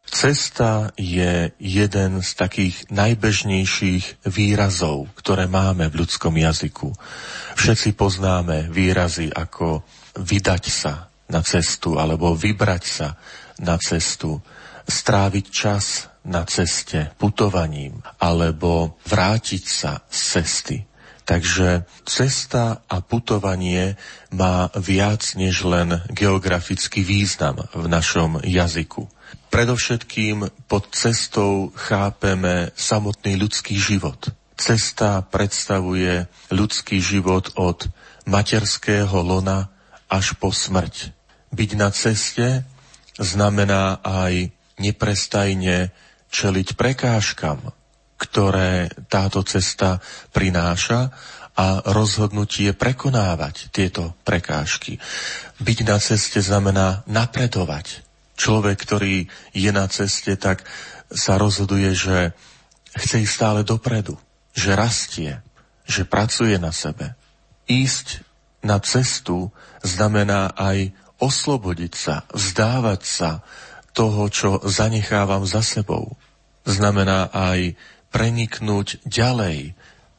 Cesta 0.01 0.89
je 0.97 1.53
jeden 1.62 2.25
z 2.25 2.29
takých 2.33 2.89
najbežnejších 2.89 4.25
výrazov, 4.25 5.05
ktoré 5.21 5.45
máme 5.45 5.86
v 5.93 6.01
ľudskom 6.01 6.33
jazyku. 6.33 6.97
Všetci 7.62 7.93
poznáme 7.93 8.74
výrazy 8.74 9.29
ako 9.29 9.86
vydať 10.17 10.65
sa 10.65 11.13
na 11.27 11.43
cestu 11.43 12.00
alebo 12.00 12.36
vybrať 12.36 12.84
sa 12.84 13.19
na 13.60 13.75
cestu, 13.77 14.39
stráviť 14.88 15.46
čas 15.51 16.07
na 16.27 16.43
ceste 16.48 17.12
putovaním 17.19 18.00
alebo 18.19 19.00
vrátiť 19.07 19.63
sa 19.63 20.03
z 20.07 20.19
cesty. 20.19 20.77
Takže 21.27 21.84
cesta 22.07 22.88
a 22.88 23.03
putovanie 23.03 24.00
má 24.31 24.72
viac 24.79 25.36
než 25.36 25.67
len 25.67 26.00
geografický 26.07 27.03
význam 27.03 27.67
v 27.75 27.91
našom 27.91 28.39
jazyku. 28.48 29.12
Predovšetkým 29.51 30.48
pod 30.72 30.88
cestou 30.96 31.75
chápeme 31.75 32.72
samotný 32.79 33.36
ľudský 33.36 33.75
život. 33.75 34.31
Cesta 34.55 35.19
predstavuje 35.27 36.31
ľudský 36.48 37.03
život 37.03 37.51
od 37.60 37.91
materského 38.24 39.19
lona 39.19 39.67
až 40.07 40.31
po 40.39 40.55
smrť. 40.55 41.16
Byť 41.58 41.72
na 41.74 41.90
ceste 41.90 42.62
znamená 43.18 43.98
aj 44.06 44.54
neprestajne 44.78 45.90
čeliť 46.30 46.78
prekážkam, 46.78 47.74
ktoré 48.22 48.94
táto 49.10 49.42
cesta 49.42 49.98
prináša 50.30 51.10
a 51.58 51.82
rozhodnutie 51.90 52.78
prekonávať 52.78 53.74
tieto 53.74 54.14
prekážky. 54.22 55.02
Byť 55.58 55.80
na 55.90 55.98
ceste 55.98 56.38
znamená 56.46 57.02
napredovať. 57.10 58.06
Človek, 58.38 58.78
ktorý 58.78 59.26
je 59.58 59.72
na 59.74 59.90
ceste, 59.90 60.38
tak 60.38 60.62
sa 61.10 61.42
rozhoduje, 61.42 61.98
že 61.98 62.38
chce 62.94 63.26
ísť 63.26 63.34
stále 63.34 63.66
dopredu, 63.66 64.14
že 64.54 64.78
rastie, 64.78 65.42
že 65.90 66.06
pracuje 66.06 66.62
na 66.62 66.70
sebe. 66.70 67.18
Ísť 67.66 68.22
na 68.62 68.78
cestu 68.78 69.50
znamená 69.82 70.54
aj 70.54 70.94
oslobodiť 71.17 71.93
sa, 71.93 72.15
vzdávať 72.29 73.01
sa 73.03 73.31
toho, 73.97 74.29
čo 74.29 74.62
zanechávam 74.62 75.41
za 75.50 75.65
sebou. 75.65 76.13
Znamená 76.67 77.33
aj 77.33 77.74
preniknúť 78.13 79.01
ďalej 79.07 79.74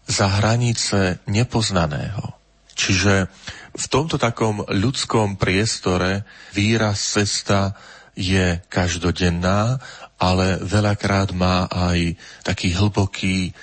za 0.08 0.26
hranice 0.40 1.22
nepoznaného. 1.30 2.34
Čiže 2.74 3.30
v 3.74 3.86
tomto 3.86 4.18
takom 4.18 4.66
ľudskom 4.66 5.38
priestore 5.38 6.26
výraz 6.54 6.98
cesta 6.98 7.78
je 8.18 8.58
každodenná, 8.66 9.78
ale 10.18 10.58
veľakrát 10.58 11.30
má 11.30 11.70
aj 11.70 12.18
taký 12.42 12.74
hlboký 12.74 13.54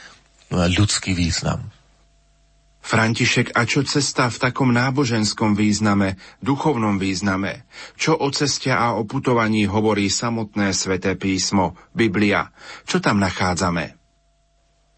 ľudský 0.51 1.11
význam. 1.11 1.74
František, 2.85 3.57
a 3.57 3.65
čo 3.65 3.81
cesta 3.81 4.29
v 4.29 4.37
takom 4.37 4.69
náboženskom 4.69 5.57
význame, 5.57 6.21
duchovnom 6.37 7.01
význame? 7.01 7.65
Čo 7.97 8.13
o 8.13 8.29
ceste 8.29 8.69
a 8.69 8.93
o 8.93 9.09
putovaní 9.09 9.65
hovorí 9.65 10.05
samotné 10.05 10.69
sväté 10.69 11.17
písmo, 11.17 11.73
Biblia? 11.97 12.45
Čo 12.85 13.01
tam 13.01 13.17
nachádzame? 13.17 13.97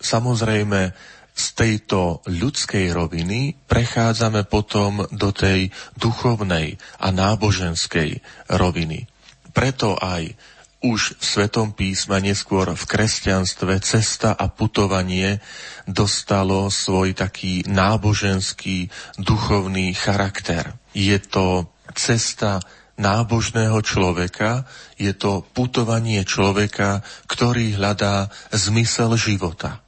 Samozrejme, 0.03 0.91
z 1.38 1.46
tejto 1.53 2.25
ľudskej 2.27 2.91
roviny 2.91 3.56
prechádzame 3.70 4.50
potom 4.50 5.08
do 5.13 5.29
tej 5.32 5.72
duchovnej 5.96 6.75
a 7.00 7.08
náboženskej 7.13 8.20
roviny. 8.51 9.08
Preto 9.56 9.96
aj 9.96 10.34
už 10.82 11.18
v 11.18 11.24
Svetom 11.26 11.74
písme, 11.74 12.22
neskôr 12.22 12.70
v 12.70 12.84
kresťanstve, 12.86 13.82
cesta 13.82 14.38
a 14.38 14.46
putovanie 14.46 15.42
dostalo 15.90 16.70
svoj 16.70 17.18
taký 17.18 17.66
náboženský, 17.66 18.92
duchovný 19.18 19.98
charakter. 19.98 20.78
Je 20.94 21.18
to 21.18 21.66
cesta 21.98 22.62
nábožného 22.98 23.78
človeka, 23.82 24.66
je 24.98 25.14
to 25.14 25.46
putovanie 25.54 26.22
človeka, 26.26 27.06
ktorý 27.30 27.78
hľadá 27.78 28.30
zmysel 28.54 29.18
života. 29.18 29.82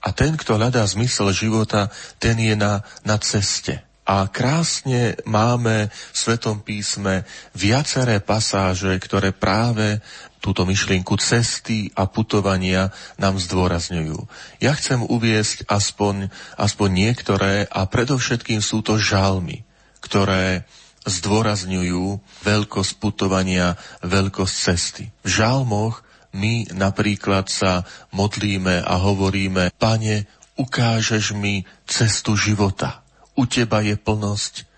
A 0.00 0.16
ten, 0.16 0.36
kto 0.36 0.56
hľadá 0.56 0.84
zmysel 0.88 1.32
života, 1.36 1.92
ten 2.16 2.40
je 2.40 2.56
na, 2.56 2.80
na 3.04 3.20
ceste. 3.20 3.84
A 4.10 4.26
krásne 4.26 5.14
máme 5.22 5.86
v 5.92 6.16
Svetom 6.16 6.64
písme 6.64 7.22
viaceré 7.54 8.18
pasáže, 8.18 8.96
ktoré 8.98 9.30
práve 9.30 10.02
túto 10.40 10.64
myšlienku 10.64 11.20
cesty 11.20 11.92
a 11.92 12.08
putovania 12.08 12.90
nám 13.20 13.36
zdôrazňujú. 13.36 14.24
Ja 14.64 14.72
chcem 14.72 15.04
uviesť 15.04 15.68
aspoň, 15.68 16.32
aspoň 16.56 16.88
niektoré 16.88 17.68
a 17.68 17.84
predovšetkým 17.84 18.64
sú 18.64 18.80
to 18.80 18.96
žalmy, 18.96 19.62
ktoré 20.00 20.64
zdôrazňujú 21.04 22.20
veľkosť 22.44 22.92
putovania, 23.00 23.76
veľkosť 24.04 24.54
cesty. 24.56 25.04
V 25.24 25.28
žalmoch 25.28 26.04
my 26.32 26.72
napríklad 26.72 27.52
sa 27.52 27.84
modlíme 28.12 28.80
a 28.80 28.94
hovoríme, 29.00 29.72
pane, 29.76 30.28
ukážeš 30.56 31.36
mi 31.36 31.64
cestu 31.84 32.36
života 32.36 33.00
u 33.40 33.48
teba 33.48 33.80
je 33.80 33.96
plnosť 33.96 34.68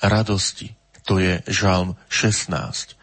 radosti. 0.00 0.72
To 1.04 1.20
je 1.20 1.44
žalm 1.44 1.92
16. 2.08 2.96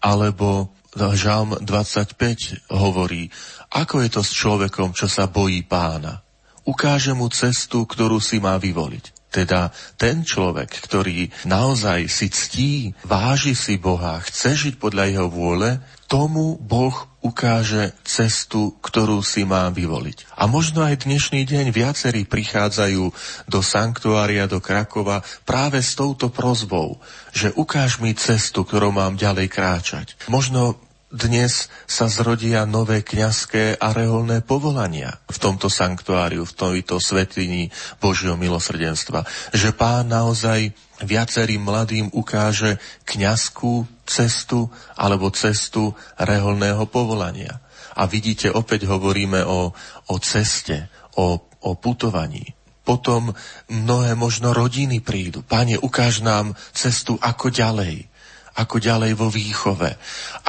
Alebo 0.00 0.72
žalm 0.96 1.60
25 1.60 2.72
hovorí, 2.72 3.28
ako 3.70 4.00
je 4.02 4.10
to 4.10 4.22
s 4.24 4.32
človekom, 4.32 4.96
čo 4.96 5.06
sa 5.06 5.28
bojí 5.28 5.62
pána. 5.68 6.24
Ukáže 6.66 7.14
mu 7.14 7.30
cestu, 7.30 7.86
ktorú 7.86 8.18
si 8.18 8.42
má 8.42 8.58
vyvoliť. 8.58 9.14
Teda 9.30 9.68
ten 10.00 10.24
človek, 10.24 10.72
ktorý 10.72 11.28
naozaj 11.44 12.08
si 12.08 12.32
ctí, 12.32 12.72
váži 13.04 13.52
si 13.52 13.76
Boha, 13.76 14.18
chce 14.24 14.56
žiť 14.56 14.74
podľa 14.80 15.04
jeho 15.12 15.28
vôle, 15.28 15.76
tomu 16.08 16.56
Boh 16.56 16.94
ukáže 17.20 17.90
cestu, 18.06 18.78
ktorú 18.78 19.20
si 19.20 19.42
má 19.42 19.66
vyvoliť. 19.74 20.38
A 20.38 20.46
možno 20.46 20.86
aj 20.86 21.04
dnešný 21.04 21.42
deň 21.42 21.74
viacerí 21.74 22.22
prichádzajú 22.22 23.04
do 23.50 23.60
sanktuária, 23.60 24.46
do 24.46 24.62
Krakova 24.62 25.26
práve 25.42 25.82
s 25.82 25.98
touto 25.98 26.30
prozbou, 26.30 27.02
že 27.34 27.50
ukáž 27.58 27.98
mi 27.98 28.14
cestu, 28.14 28.62
ktorou 28.62 28.94
mám 28.94 29.18
ďalej 29.18 29.50
kráčať. 29.50 30.06
Možno 30.30 30.78
dnes 31.06 31.70
sa 31.86 32.10
zrodia 32.10 32.66
nové 32.66 32.98
kňazské 32.98 33.78
a 33.78 33.94
reholné 33.94 34.42
povolania 34.42 35.14
v 35.30 35.38
tomto 35.38 35.70
sanktuáriu, 35.70 36.42
v 36.42 36.54
tomto 36.54 36.98
svetini 36.98 37.70
Božieho 38.02 38.34
milosrdenstva. 38.34 39.22
Že 39.54 39.70
pán 39.78 40.10
naozaj 40.10 40.74
viacerým 41.06 41.62
mladým 41.62 42.10
ukáže 42.10 42.82
kňazskú 43.06 43.86
cestu 44.02 44.66
alebo 44.98 45.30
cestu 45.30 45.94
reholného 46.18 46.90
povolania. 46.90 47.62
A 47.94 48.10
vidíte, 48.10 48.50
opäť 48.50 48.90
hovoríme 48.90 49.46
o, 49.46 49.70
o 50.10 50.16
ceste, 50.18 50.90
o, 51.14 51.38
o 51.38 51.70
putovaní. 51.78 52.50
Potom 52.82 53.30
mnohé 53.70 54.18
možno 54.18 54.50
rodiny 54.50 55.02
prídu. 55.06 55.46
Pane, 55.46 55.78
ukáž 55.78 56.26
nám 56.26 56.58
cestu 56.74 57.14
ako 57.22 57.54
ďalej 57.54 58.10
ako 58.56 58.80
ďalej 58.80 59.12
vo 59.14 59.28
výchove, 59.28 59.92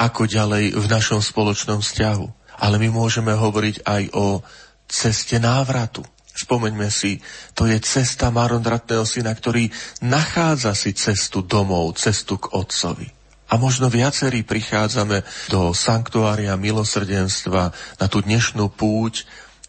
ako 0.00 0.24
ďalej 0.24 0.72
v 0.72 0.86
našom 0.88 1.20
spoločnom 1.20 1.84
vzťahu. 1.84 2.26
Ale 2.58 2.80
my 2.80 2.88
môžeme 2.90 3.36
hovoriť 3.36 3.84
aj 3.84 4.02
o 4.16 4.40
ceste 4.88 5.36
návratu. 5.38 6.02
Spomeňme 6.32 6.88
si, 6.88 7.20
to 7.52 7.68
je 7.68 7.76
cesta 7.82 8.30
marondratného 8.32 9.04
syna, 9.04 9.34
ktorý 9.34 9.68
nachádza 10.06 10.72
si 10.72 10.94
cestu 10.94 11.44
domov, 11.44 11.98
cestu 11.98 12.40
k 12.40 12.50
otcovi. 12.54 13.06
A 13.48 13.56
možno 13.56 13.88
viacerí 13.88 14.44
prichádzame 14.44 15.24
do 15.48 15.72
sanktuária 15.72 16.54
milosrdenstva 16.54 17.72
na 17.98 18.06
tú 18.06 18.20
dnešnú 18.20 18.70
púť, 18.70 19.24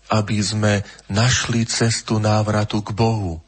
aby 0.10 0.42
sme 0.42 0.74
našli 1.08 1.64
cestu 1.70 2.18
návratu 2.20 2.82
k 2.82 2.92
Bohu 2.92 3.40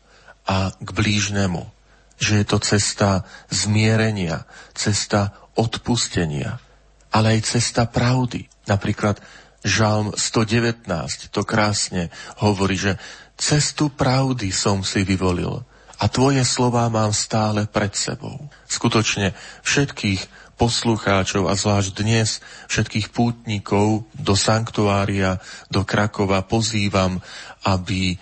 a 0.47 0.71
k 0.71 0.89
blížnemu 0.93 1.80
že 2.21 2.37
je 2.39 2.45
to 2.45 2.61
cesta 2.61 3.25
zmierenia, 3.49 4.45
cesta 4.77 5.33
odpustenia, 5.57 6.61
ale 7.09 7.35
aj 7.37 7.57
cesta 7.57 7.89
pravdy. 7.89 8.45
Napríklad 8.69 9.17
Žalm 9.65 10.13
119 10.13 10.85
to 11.33 11.41
krásne 11.41 12.13
hovorí, 12.41 12.77
že 12.77 13.01
cestu 13.37 13.89
pravdy 13.89 14.53
som 14.53 14.85
si 14.85 15.01
vyvolil 15.01 15.65
a 16.01 16.05
tvoje 16.09 16.41
slová 16.41 16.89
mám 16.89 17.13
stále 17.13 17.69
pred 17.69 17.93
sebou. 17.93 18.49
Skutočne 18.65 19.37
všetkých 19.61 20.53
poslucháčov 20.57 21.49
a 21.49 21.57
zvlášť 21.57 21.89
dnes 21.97 22.41
všetkých 22.69 23.09
pútnikov 23.13 24.05
do 24.13 24.33
sanktuária, 24.37 25.41
do 25.73 25.81
Krakova 25.81 26.45
pozývam, 26.45 27.17
aby 27.65 28.17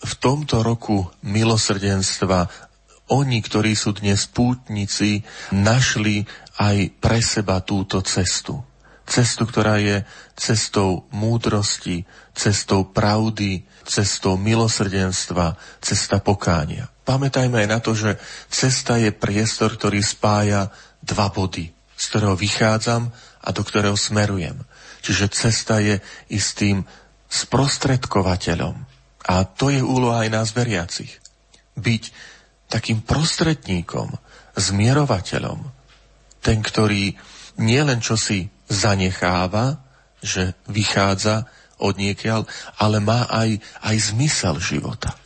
v 0.00 0.12
tomto 0.18 0.62
roku 0.62 1.06
milosrdenstva 1.26 2.69
oni, 3.10 3.42
ktorí 3.42 3.74
sú 3.74 3.92
dnes 3.94 4.30
pútnici, 4.30 5.26
našli 5.50 6.22
aj 6.62 6.76
pre 7.02 7.18
seba 7.20 7.60
túto 7.60 8.00
cestu. 8.06 8.62
cestu, 9.10 9.42
ktorá 9.42 9.82
je 9.82 10.06
cestou 10.38 11.10
múdrosti, 11.10 12.06
cestou 12.30 12.86
pravdy, 12.86 13.66
cestou 13.82 14.38
milosrdenstva, 14.38 15.58
cesta 15.82 16.22
pokánia. 16.22 16.86
Pamätajme 17.02 17.66
aj 17.66 17.68
na 17.68 17.82
to, 17.82 17.98
že 17.98 18.14
cesta 18.46 19.02
je 19.02 19.10
priestor, 19.10 19.74
ktorý 19.74 19.98
spája 19.98 20.70
dva 21.02 21.26
body, 21.34 21.74
z 21.98 22.04
ktorého 22.06 22.38
vychádzam 22.38 23.10
a 23.42 23.48
do 23.50 23.62
ktorého 23.66 23.98
smerujem. 23.98 24.62
Čiže 25.02 25.34
cesta 25.34 25.82
je 25.82 25.98
istým 26.30 26.86
sprostredkovateľom. 27.26 28.78
A 29.26 29.42
to 29.42 29.74
je 29.74 29.82
úloha 29.82 30.22
aj 30.22 30.30
nás 30.30 30.48
veriacich. 30.54 31.18
Byť 31.74 32.02
takým 32.70 33.02
prostredníkom, 33.02 34.14
zmierovateľom. 34.54 35.58
Ten, 36.40 36.58
ktorý 36.62 37.12
nielen 37.60 38.00
čo 38.00 38.14
si 38.16 38.48
zanecháva, 38.70 39.82
že 40.22 40.54
vychádza 40.70 41.50
od 41.80 41.96
niekiaľ, 41.98 42.46
ale 42.78 43.02
má 43.02 43.26
aj, 43.28 43.58
aj 43.82 43.96
zmysel 44.14 44.56
života. 44.62 45.16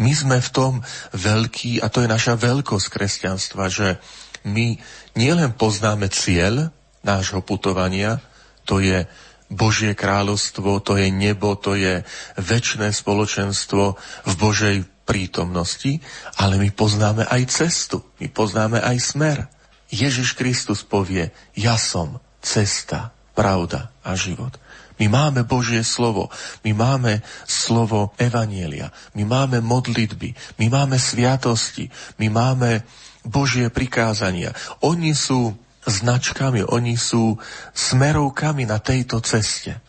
My 0.00 0.16
sme 0.16 0.40
v 0.40 0.50
tom 0.52 0.72
veľký, 1.12 1.84
a 1.84 1.92
to 1.92 2.04
je 2.04 2.08
naša 2.08 2.36
veľkosť 2.40 2.86
kresťanstva, 2.88 3.68
že 3.68 4.00
my 4.48 4.80
nielen 5.16 5.52
poznáme 5.56 6.08
cieľ 6.08 6.72
nášho 7.04 7.44
putovania, 7.44 8.20
to 8.64 8.80
je 8.80 9.04
Božie 9.50 9.98
kráľovstvo, 9.98 10.78
to 10.80 10.96
je 10.96 11.10
nebo, 11.10 11.58
to 11.58 11.74
je 11.74 12.06
väčšné 12.38 12.94
spoločenstvo 12.94 13.98
v 14.24 14.34
Božej 14.38 14.76
prítomnosti, 15.10 15.98
ale 16.38 16.54
my 16.54 16.70
poznáme 16.70 17.26
aj 17.26 17.50
cestu, 17.50 18.06
my 18.22 18.30
poznáme 18.30 18.78
aj 18.78 18.96
smer. 19.02 19.38
Ježiš 19.90 20.38
Kristus 20.38 20.86
povie, 20.86 21.34
ja 21.58 21.74
som 21.74 22.22
cesta, 22.38 23.10
pravda 23.34 23.90
a 24.06 24.14
život. 24.14 24.54
My 25.02 25.10
máme 25.10 25.42
Božie 25.48 25.82
slovo, 25.82 26.30
my 26.62 26.76
máme 26.76 27.26
slovo 27.48 28.14
Evanielia, 28.20 28.94
my 29.18 29.26
máme 29.26 29.58
modlitby, 29.64 30.60
my 30.62 30.66
máme 30.70 30.94
sviatosti, 31.00 31.90
my 32.22 32.30
máme 32.30 32.86
Božie 33.26 33.66
prikázania. 33.72 34.54
Oni 34.84 35.16
sú 35.16 35.56
značkami, 35.88 36.68
oni 36.68 36.94
sú 37.00 37.34
smerovkami 37.72 38.68
na 38.68 38.78
tejto 38.78 39.24
ceste 39.24 39.80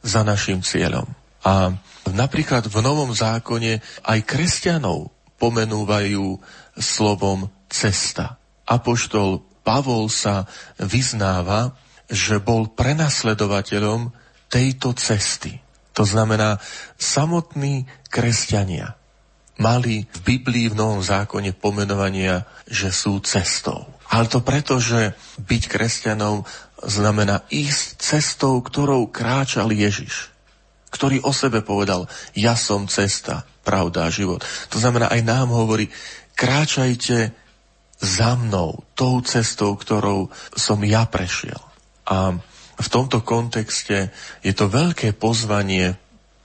za 0.00 0.24
našim 0.24 0.64
cieľom. 0.64 1.06
A 1.44 1.76
napríklad 2.14 2.70
v 2.70 2.76
Novom 2.80 3.10
zákone 3.10 3.82
aj 4.06 4.18
kresťanov 4.22 5.10
pomenúvajú 5.36 6.38
slovom 6.78 7.50
cesta. 7.68 8.38
Apoštol 8.64 9.42
Pavol 9.66 10.06
sa 10.12 10.46
vyznáva, 10.78 11.74
že 12.06 12.38
bol 12.38 12.70
prenasledovateľom 12.70 14.12
tejto 14.52 14.92
cesty. 14.94 15.58
To 15.96 16.04
znamená, 16.04 16.60
samotní 17.00 17.88
kresťania 18.10 18.94
mali 19.56 20.04
v 20.10 20.18
Biblii 20.26 20.66
v 20.70 20.78
Novom 20.78 21.02
zákone 21.02 21.54
pomenovania, 21.54 22.42
že 22.66 22.90
sú 22.90 23.22
cestou. 23.22 23.86
Ale 24.10 24.26
to 24.26 24.42
preto, 24.42 24.82
že 24.82 25.14
byť 25.38 25.62
kresťanom 25.70 26.42
znamená 26.84 27.46
ísť 27.48 28.02
cestou, 28.02 28.60
ktorou 28.60 29.08
kráčal 29.08 29.70
Ježiš, 29.70 30.33
ktorý 30.94 31.26
o 31.26 31.34
sebe 31.34 31.66
povedal, 31.66 32.06
ja 32.38 32.54
som 32.54 32.86
cesta, 32.86 33.42
pravda 33.66 34.06
a 34.06 34.14
život. 34.14 34.46
To 34.70 34.78
znamená, 34.78 35.10
aj 35.10 35.26
nám 35.26 35.50
hovorí, 35.50 35.90
kráčajte 36.38 37.34
za 37.98 38.38
mnou, 38.38 38.86
tou 38.94 39.18
cestou, 39.26 39.74
ktorou 39.74 40.30
som 40.54 40.78
ja 40.86 41.02
prešiel. 41.10 41.58
A 42.06 42.38
v 42.78 42.88
tomto 42.90 43.26
kontexte 43.26 44.14
je 44.46 44.52
to 44.54 44.70
veľké 44.70 45.18
pozvanie, 45.18 45.98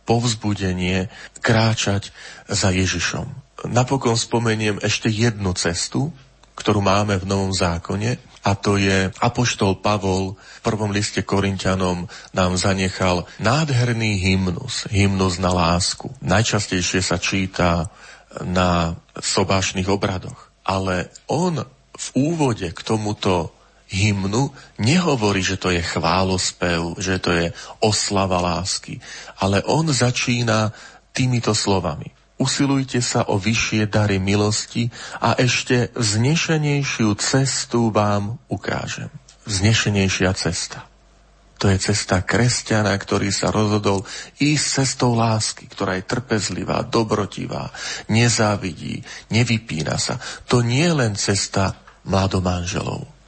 povzbudenie 0.10 1.14
kráčať 1.46 2.10
za 2.50 2.74
Ježišom. 2.74 3.30
Napokon 3.70 4.18
spomeniem 4.18 4.82
ešte 4.82 5.12
jednu 5.14 5.54
cestu, 5.54 6.10
ktorú 6.58 6.82
máme 6.82 7.22
v 7.22 7.28
Novom 7.30 7.54
zákone, 7.54 8.18
a 8.44 8.56
to 8.56 8.80
je 8.80 9.12
Apoštol 9.20 9.84
Pavol 9.84 10.40
v 10.40 10.62
prvom 10.64 10.96
liste 10.96 11.20
Korintianom 11.28 12.08
nám 12.32 12.52
zanechal 12.56 13.28
nádherný 13.40 14.16
hymnus, 14.20 14.88
hymnus 14.88 15.44
na 15.44 15.52
lásku. 15.52 16.08
Najčastejšie 16.24 17.04
sa 17.04 17.20
číta 17.20 17.92
na 18.44 18.96
sobášnych 19.20 19.90
obradoch. 19.92 20.52
Ale 20.64 21.12
on 21.28 21.60
v 22.00 22.08
úvode 22.16 22.72
k 22.72 22.80
tomuto 22.80 23.52
hymnu 23.90 24.54
nehovorí, 24.78 25.42
že 25.42 25.58
to 25.58 25.74
je 25.74 25.82
chválospev, 25.82 26.96
že 27.02 27.18
to 27.20 27.34
je 27.34 27.46
oslava 27.82 28.38
lásky, 28.40 29.02
ale 29.42 29.66
on 29.66 29.90
začína 29.90 30.70
týmito 31.10 31.58
slovami. 31.58 32.19
Usilujte 32.40 33.04
sa 33.04 33.28
o 33.28 33.36
vyššie 33.36 33.92
dary 33.92 34.18
milosti 34.18 34.88
a 35.20 35.36
ešte 35.36 35.92
vznešenejšiu 35.94 37.12
cestu 37.20 37.92
vám 37.92 38.40
ukážem. 38.48 39.12
Vznešenejšia 39.44 40.32
cesta. 40.40 40.88
To 41.60 41.68
je 41.68 41.76
cesta 41.76 42.24
kresťana, 42.24 42.96
ktorý 42.96 43.36
sa 43.36 43.52
rozhodol 43.52 44.08
ísť 44.40 44.66
cestou 44.80 45.12
lásky, 45.12 45.68
ktorá 45.68 46.00
je 46.00 46.08
trpezlivá, 46.08 46.88
dobrotivá, 46.88 47.76
nezávidí, 48.08 49.04
nevypína 49.28 50.00
sa. 50.00 50.16
To 50.48 50.64
nie 50.64 50.88
je 50.88 50.96
len 50.96 51.14
cesta 51.20 51.76
mladomanželov 52.08 53.20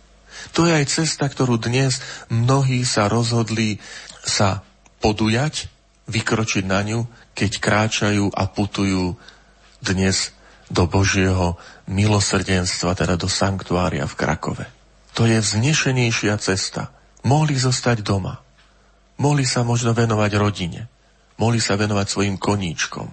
to 0.49 0.65
je 0.65 0.73
aj 0.73 0.85
cesta, 0.89 1.29
ktorú 1.29 1.61
dnes 1.61 2.01
mnohí 2.33 2.81
sa 2.81 3.05
rozhodli 3.05 3.77
sa 4.25 4.65
podujať, 4.97 5.69
vykročiť 6.07 6.63
na 6.65 6.81
ňu, 6.81 6.99
keď 7.35 7.51
kráčajú 7.59 8.31
a 8.33 8.47
putujú 8.49 9.17
dnes 9.81 10.33
do 10.71 10.87
Božieho 10.87 11.59
milosrdenstva, 11.89 12.95
teda 12.95 13.19
do 13.19 13.27
sanktuária 13.27 14.07
v 14.07 14.17
Krakove. 14.17 14.65
To 15.19 15.27
je 15.27 15.37
vznešenejšia 15.37 16.39
cesta. 16.39 16.89
Mohli 17.27 17.59
zostať 17.59 18.01
doma. 18.01 18.39
Mohli 19.19 19.43
sa 19.45 19.61
možno 19.61 19.91
venovať 19.91 20.31
rodine. 20.39 20.87
Mohli 21.37 21.59
sa 21.59 21.75
venovať 21.75 22.07
svojim 22.07 22.35
koníčkom. 22.39 23.11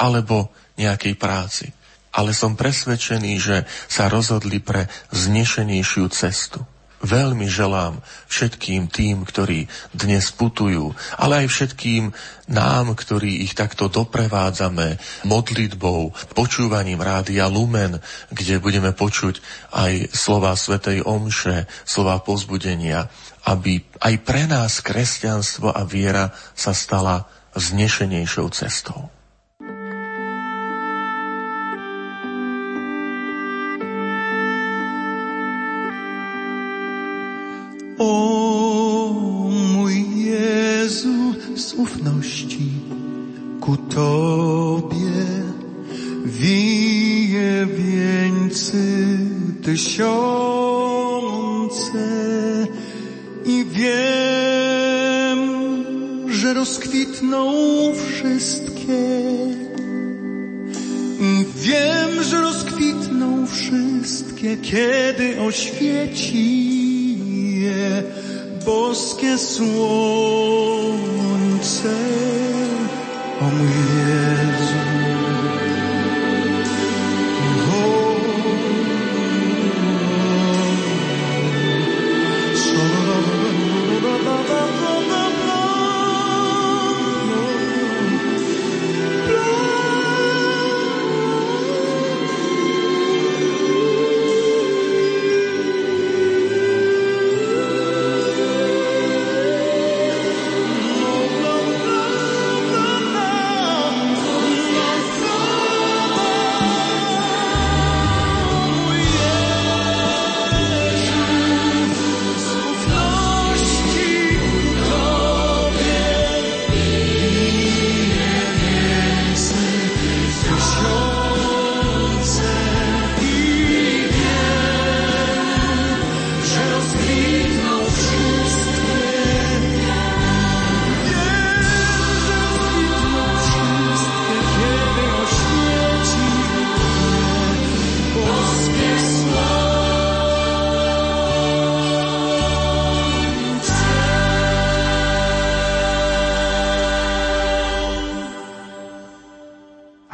Alebo 0.00 0.50
nejakej 0.80 1.14
práci 1.20 1.68
ale 2.16 2.32
som 2.32 2.56
presvedčený, 2.56 3.32
že 3.36 3.56
sa 3.92 4.08
rozhodli 4.08 4.64
pre 4.64 4.88
znešenejšiu 5.12 6.08
cestu. 6.08 6.64
Veľmi 7.04 7.44
želám 7.44 8.00
všetkým 8.32 8.88
tým, 8.88 9.28
ktorí 9.28 9.68
dnes 9.92 10.32
putujú, 10.32 10.96
ale 11.20 11.44
aj 11.44 11.46
všetkým 11.52 12.04
nám, 12.48 12.96
ktorí 12.96 13.44
ich 13.44 13.52
takto 13.52 13.92
doprevádzame 13.92 14.96
modlitbou, 15.28 16.16
počúvaním 16.32 17.04
rádia 17.04 17.52
Lumen, 17.52 18.00
kde 18.32 18.56
budeme 18.62 18.96
počuť 18.96 19.44
aj 19.76 20.16
slova 20.16 20.56
Svetej 20.56 21.04
Omše, 21.04 21.68
slova 21.84 22.16
pozbudenia, 22.24 23.12
aby 23.44 23.84
aj 24.00 24.14
pre 24.24 24.48
nás 24.48 24.80
kresťanstvo 24.80 25.76
a 25.76 25.84
viera 25.84 26.32
sa 26.56 26.72
stala 26.72 27.28
znešenejšou 27.56 28.48
cestou. 28.56 29.15
O 37.98 39.12
mój 39.74 40.24
Jezu, 40.24 41.34
z 41.56 41.74
ufności 41.74 42.68
ku 43.60 43.76
Tobie 43.76 45.26
wije 46.24 47.66
wieńcy 47.66 49.18
tysiące 49.62 50.06
i 53.46 53.64
wiem, 53.70 55.40
że 56.30 56.54
rozkwitną 56.54 57.52
wszystkie. 57.94 59.26
Wiem, 61.56 62.22
że 62.22 62.40
rozkwitną 62.40 63.46
wszystkie, 63.46 64.56
kiedy 64.56 65.40
oświeci 65.40 66.85
bosque 68.66 69.38
su 69.38 69.64
once, 71.22 71.88
oh. 73.40 74.45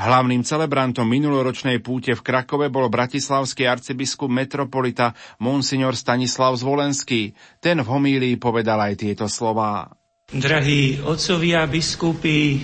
Hlavným 0.03 0.43
celebrantom 0.43 1.07
minuloročnej 1.07 1.79
púte 1.79 2.11
v 2.19 2.27
Krakove 2.27 2.67
bol 2.75 2.91
bratislavský 2.91 3.71
arcibiskup 3.71 4.27
metropolita 4.27 5.15
Monsignor 5.38 5.95
Stanislav 5.95 6.59
Zvolenský. 6.59 7.38
Ten 7.62 7.79
v 7.79 7.87
homílii 7.87 8.35
povedal 8.35 8.83
aj 8.83 8.99
tieto 8.99 9.31
slová. 9.31 9.95
Drahí 10.27 10.99
otcovia 10.99 11.71
biskupy, 11.71 12.59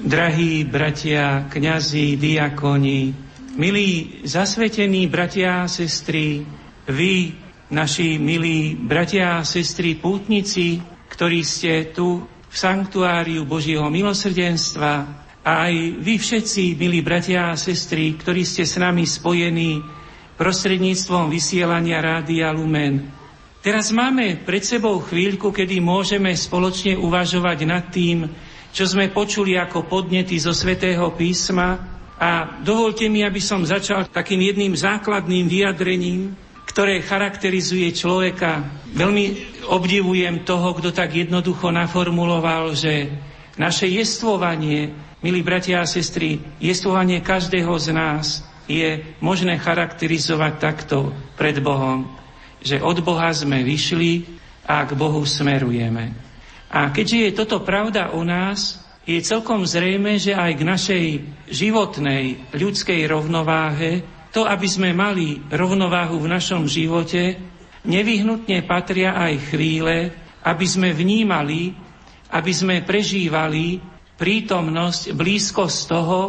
drahí 0.00 0.64
bratia, 0.64 1.52
kňazi, 1.52 2.16
diakoni, 2.16 3.12
milí 3.60 4.24
zasvetení 4.24 5.04
bratia 5.04 5.68
a 5.68 5.68
sestry, 5.68 6.40
vy, 6.88 7.36
naši 7.68 8.16
milí 8.16 8.72
bratia 8.72 9.36
a 9.36 9.44
sestry 9.44 10.00
pútnici, 10.00 10.80
ktorí 11.12 11.44
ste 11.44 11.92
tu 11.92 12.24
v 12.24 12.54
sanktuáriu 12.56 13.44
Božieho 13.44 13.92
milosrdenstva, 13.92 15.28
a 15.40 15.72
aj 15.72 15.74
vy 16.04 16.14
všetci, 16.20 16.76
milí 16.76 17.00
bratia 17.00 17.48
a 17.48 17.56
sestry, 17.56 18.12
ktorí 18.20 18.44
ste 18.44 18.68
s 18.68 18.76
nami 18.76 19.08
spojení 19.08 19.80
prostredníctvom 20.36 21.32
vysielania 21.32 22.00
Rádia 22.00 22.52
Lumen. 22.52 23.08
Teraz 23.60 23.92
máme 23.92 24.40
pred 24.40 24.64
sebou 24.64 25.00
chvíľku, 25.04 25.52
kedy 25.52 25.84
môžeme 25.84 26.32
spoločne 26.32 26.96
uvažovať 26.96 27.58
nad 27.68 27.88
tým, 27.92 28.24
čo 28.72 28.88
sme 28.88 29.12
počuli 29.12 29.56
ako 29.56 29.84
podnety 29.84 30.40
zo 30.40 30.56
svätého 30.56 31.12
písma 31.12 31.76
a 32.16 32.60
dovolte 32.60 33.08
mi, 33.08 33.24
aby 33.24 33.40
som 33.40 33.64
začal 33.64 34.08
takým 34.08 34.40
jedným 34.44 34.72
základným 34.76 35.44
vyjadrením, 35.48 36.36
ktoré 36.68 37.00
charakterizuje 37.04 37.92
človeka. 37.96 38.64
Veľmi 38.92 39.56
obdivujem 39.68 40.44
toho, 40.44 40.76
kto 40.76 40.92
tak 40.92 41.16
jednoducho 41.16 41.68
naformuloval, 41.68 42.72
že 42.72 43.12
naše 43.60 43.88
jestvovanie 43.88 45.09
Milí 45.20 45.44
bratia 45.44 45.84
a 45.84 45.86
sestry, 45.86 46.40
jestvovanie 46.64 47.20
každého 47.20 47.68
z 47.76 47.92
nás 47.92 48.40
je 48.64 49.04
možné 49.20 49.60
charakterizovať 49.60 50.52
takto 50.56 51.12
pred 51.36 51.60
Bohom, 51.60 52.08
že 52.64 52.80
od 52.80 53.04
Boha 53.04 53.28
sme 53.36 53.60
vyšli 53.60 54.24
a 54.64 54.80
k 54.88 54.96
Bohu 54.96 55.20
smerujeme. 55.28 56.16
A 56.72 56.88
keďže 56.88 57.18
je 57.20 57.30
toto 57.36 57.60
pravda 57.60 58.16
o 58.16 58.24
nás, 58.24 58.80
je 59.04 59.20
celkom 59.20 59.68
zrejme, 59.68 60.16
že 60.16 60.32
aj 60.32 60.52
k 60.56 60.62
našej 60.64 61.04
životnej 61.52 62.40
ľudskej 62.56 63.04
rovnováhe, 63.04 64.00
to, 64.32 64.48
aby 64.48 64.68
sme 64.72 64.96
mali 64.96 65.36
rovnováhu 65.52 66.16
v 66.16 66.32
našom 66.32 66.64
živote, 66.64 67.36
nevyhnutne 67.84 68.64
patria 68.64 69.12
aj 69.20 69.52
chvíle, 69.52 70.16
aby 70.40 70.64
sme 70.64 70.96
vnímali, 70.96 71.76
aby 72.32 72.52
sme 72.56 72.80
prežívali 72.80 73.99
prítomnosť, 74.20 75.16
blízkosť 75.16 75.78
toho, 75.88 76.20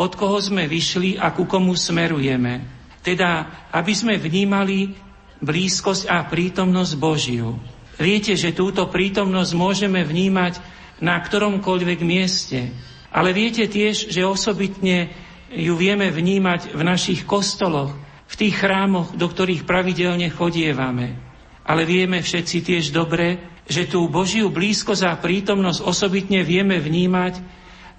od 0.00 0.12
koho 0.16 0.40
sme 0.40 0.64
vyšli 0.64 1.20
a 1.20 1.36
ku 1.36 1.44
komu 1.44 1.76
smerujeme. 1.76 2.64
Teda, 3.04 3.68
aby 3.68 3.92
sme 3.92 4.16
vnímali 4.16 4.96
blízkosť 5.44 6.08
a 6.08 6.24
prítomnosť 6.24 6.92
Božiu. 6.96 7.60
Viete, 8.00 8.32
že 8.34 8.56
túto 8.56 8.88
prítomnosť 8.88 9.52
môžeme 9.54 10.00
vnímať 10.02 10.58
na 11.04 11.20
ktoromkoľvek 11.20 12.00
mieste. 12.00 12.72
Ale 13.14 13.30
viete 13.30 13.68
tiež, 13.70 14.10
že 14.10 14.26
osobitne 14.26 15.12
ju 15.54 15.78
vieme 15.78 16.10
vnímať 16.10 16.74
v 16.74 16.82
našich 16.82 17.22
kostoloch, 17.22 17.94
v 18.26 18.34
tých 18.34 18.58
chrámoch, 18.58 19.14
do 19.14 19.30
ktorých 19.30 19.62
pravidelne 19.62 20.26
chodievame. 20.32 21.14
Ale 21.62 21.86
vieme 21.86 22.18
všetci 22.18 22.56
tiež 22.66 22.84
dobre, 22.90 23.53
že 23.64 23.88
tú 23.88 24.06
Božiu 24.12 24.52
blízkosť 24.52 25.02
a 25.08 25.16
prítomnosť 25.16 25.80
osobitne 25.84 26.44
vieme 26.44 26.76
vnímať 26.76 27.40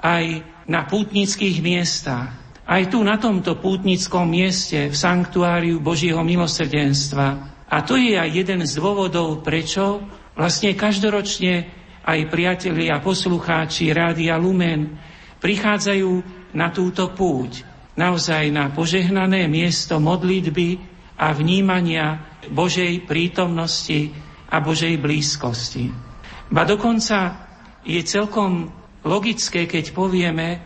aj 0.01 0.25
na 0.69 0.85
pútnických 0.85 1.57
miestach. 1.61 2.29
Aj 2.65 2.81
tu 2.89 3.01
na 3.05 3.21
tomto 3.21 3.61
pútnickom 3.61 4.25
mieste 4.25 4.89
v 4.89 4.95
sanktuáriu 4.95 5.77
Božieho 5.77 6.21
milosrdenstva. 6.25 7.27
A 7.69 7.77
to 7.85 7.97
je 7.97 8.17
aj 8.17 8.29
jeden 8.29 8.65
z 8.65 8.77
dôvodov, 8.77 9.45
prečo 9.45 10.01
vlastne 10.33 10.73
každoročne 10.73 11.69
aj 12.05 12.29
priatelia 12.29 12.97
a 12.97 13.03
poslucháči 13.05 13.89
Rádia 13.93 14.37
Lumen 14.37 14.97
prichádzajú 15.41 16.11
na 16.57 16.69
túto 16.73 17.09
púť. 17.13 17.65
Naozaj 17.97 18.49
na 18.49 18.69
požehnané 18.73 19.45
miesto 19.45 20.01
modlitby 20.01 20.77
a 21.21 21.31
vnímania 21.33 22.21
Božej 22.49 23.05
prítomnosti 23.05 24.24
a 24.55 24.63
Božej 24.63 24.95
blízkosti. 24.95 25.91
Ba 26.47 26.63
dokonca 26.63 27.43
je 27.83 27.99
celkom 28.07 28.71
logické, 29.03 29.67
keď 29.67 29.91
povieme, 29.91 30.63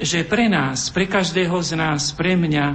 že 0.00 0.24
pre 0.24 0.48
nás, 0.48 0.88
pre 0.88 1.04
každého 1.04 1.56
z 1.60 1.76
nás, 1.76 2.16
pre 2.16 2.32
mňa, 2.32 2.66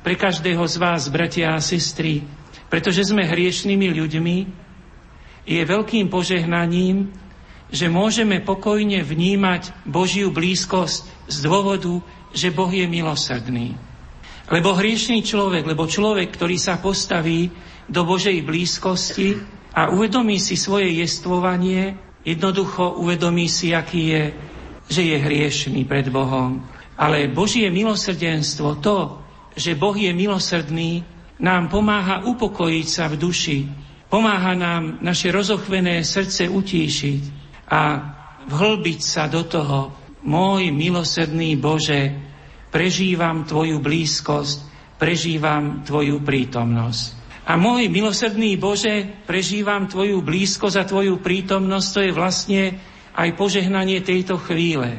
pre 0.00 0.16
každého 0.16 0.64
z 0.64 0.76
vás, 0.80 1.12
bratia 1.12 1.52
a 1.52 1.60
sestry, 1.60 2.24
pretože 2.72 3.12
sme 3.12 3.28
hriešnými 3.28 3.92
ľuďmi, 3.92 4.38
je 5.46 5.62
veľkým 5.62 6.08
požehnaním, 6.08 7.12
že 7.70 7.92
môžeme 7.92 8.42
pokojne 8.42 9.02
vnímať 9.04 9.86
Božiu 9.86 10.32
blízkosť 10.32 11.28
z 11.28 11.36
dôvodu, 11.44 12.02
že 12.34 12.54
Boh 12.54 12.70
je 12.70 12.86
milosrdný. 12.88 13.74
Lebo 14.46 14.74
hriešný 14.78 15.26
človek, 15.26 15.66
lebo 15.66 15.90
človek, 15.90 16.30
ktorý 16.34 16.56
sa 16.58 16.78
postaví 16.78 17.50
do 17.90 18.06
Božej 18.06 18.42
blízkosti, 18.46 19.55
a 19.76 19.92
uvedomí 19.92 20.40
si 20.40 20.56
svoje 20.56 20.88
jestvovanie, 21.04 22.00
jednoducho 22.24 22.96
uvedomí 22.96 23.44
si, 23.44 23.76
aký 23.76 24.02
je, 24.08 24.24
že 24.88 25.02
je 25.04 25.16
hriešný 25.20 25.84
pred 25.84 26.08
Bohom. 26.08 26.64
Ale 26.96 27.28
Božie 27.28 27.68
milosrdenstvo, 27.68 28.80
to, 28.80 29.20
že 29.52 29.76
Boh 29.76 29.92
je 29.92 30.16
milosrdný, 30.16 31.04
nám 31.44 31.68
pomáha 31.68 32.24
upokojiť 32.24 32.86
sa 32.88 33.12
v 33.12 33.20
duši, 33.20 33.58
pomáha 34.08 34.56
nám 34.56 35.04
naše 35.04 35.28
rozochvené 35.28 36.00
srdce 36.00 36.48
utíšiť 36.48 37.22
a 37.68 37.82
vhlbiť 38.48 39.00
sa 39.04 39.28
do 39.28 39.44
toho. 39.44 39.92
Môj 40.24 40.72
milosrdný 40.72 41.60
Bože, 41.60 42.16
prežívam 42.72 43.44
Tvoju 43.44 43.76
blízkosť, 43.84 44.58
prežívam 44.96 45.84
Tvoju 45.84 46.24
prítomnosť. 46.24 47.15
A 47.46 47.54
môj 47.54 47.86
milosrdný 47.86 48.58
Bože, 48.58 49.06
prežívam 49.22 49.86
Tvoju 49.86 50.18
blízkosť 50.18 50.76
a 50.82 50.88
Tvoju 50.88 51.22
prítomnosť, 51.22 51.88
to 51.94 52.00
je 52.02 52.10
vlastne 52.10 52.62
aj 53.14 53.28
požehnanie 53.38 54.02
tejto 54.02 54.34
chvíle. 54.42 54.98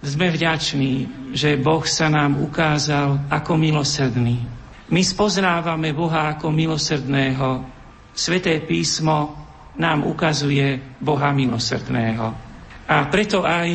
Sme 0.00 0.32
vďační, 0.32 1.08
že 1.36 1.60
Boh 1.60 1.84
sa 1.84 2.08
nám 2.08 2.40
ukázal 2.40 3.28
ako 3.28 3.52
milosrdný. 3.60 4.40
My 4.88 5.00
spoznávame 5.04 5.92
Boha 5.92 6.32
ako 6.36 6.48
milosrdného. 6.48 7.68
Sveté 8.16 8.64
písmo 8.64 9.36
nám 9.76 10.08
ukazuje 10.08 10.96
Boha 11.00 11.36
milosrdného. 11.36 12.26
A 12.88 12.96
preto 13.12 13.44
aj 13.44 13.68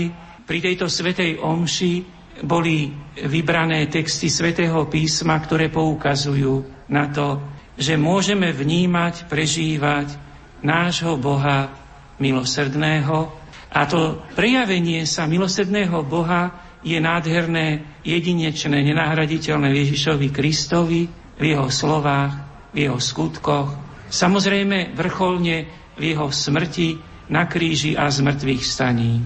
pri 0.49 0.59
tejto 0.65 0.89
svetej 0.89 1.41
omši 1.41 1.93
boli 2.41 2.89
vybrané 3.25 3.85
texty 3.85 4.33
svätého 4.33 4.85
písma, 4.89 5.37
ktoré 5.41 5.69
poukazujú 5.69 6.87
na 6.89 7.09
to, 7.09 7.58
že 7.79 7.95
môžeme 7.95 8.51
vnímať, 8.51 9.31
prežívať 9.31 10.11
nášho 10.59 11.15
Boha 11.15 11.71
milosrdného 12.19 13.31
a 13.71 13.81
to 13.87 14.19
prejavenie 14.35 15.07
sa 15.07 15.23
milosrdného 15.23 16.03
Boha 16.03 16.51
je 16.83 16.99
nádherné, 16.99 17.99
jedinečné, 18.03 18.83
nenahraditeľné 18.83 19.71
Ježišovi 19.71 20.27
Kristovi 20.31 21.07
v 21.39 21.43
jeho 21.43 21.71
slovách, 21.71 22.35
v 22.75 22.87
jeho 22.87 22.99
skutkoch, 22.99 23.71
samozrejme 24.11 24.95
vrcholne 24.95 25.67
v 25.95 26.03
jeho 26.03 26.27
smrti 26.31 26.99
na 27.31 27.45
kríži 27.45 27.95
a 27.95 28.11
z 28.11 28.25
mŕtvych 28.25 28.63
staní. 28.63 29.23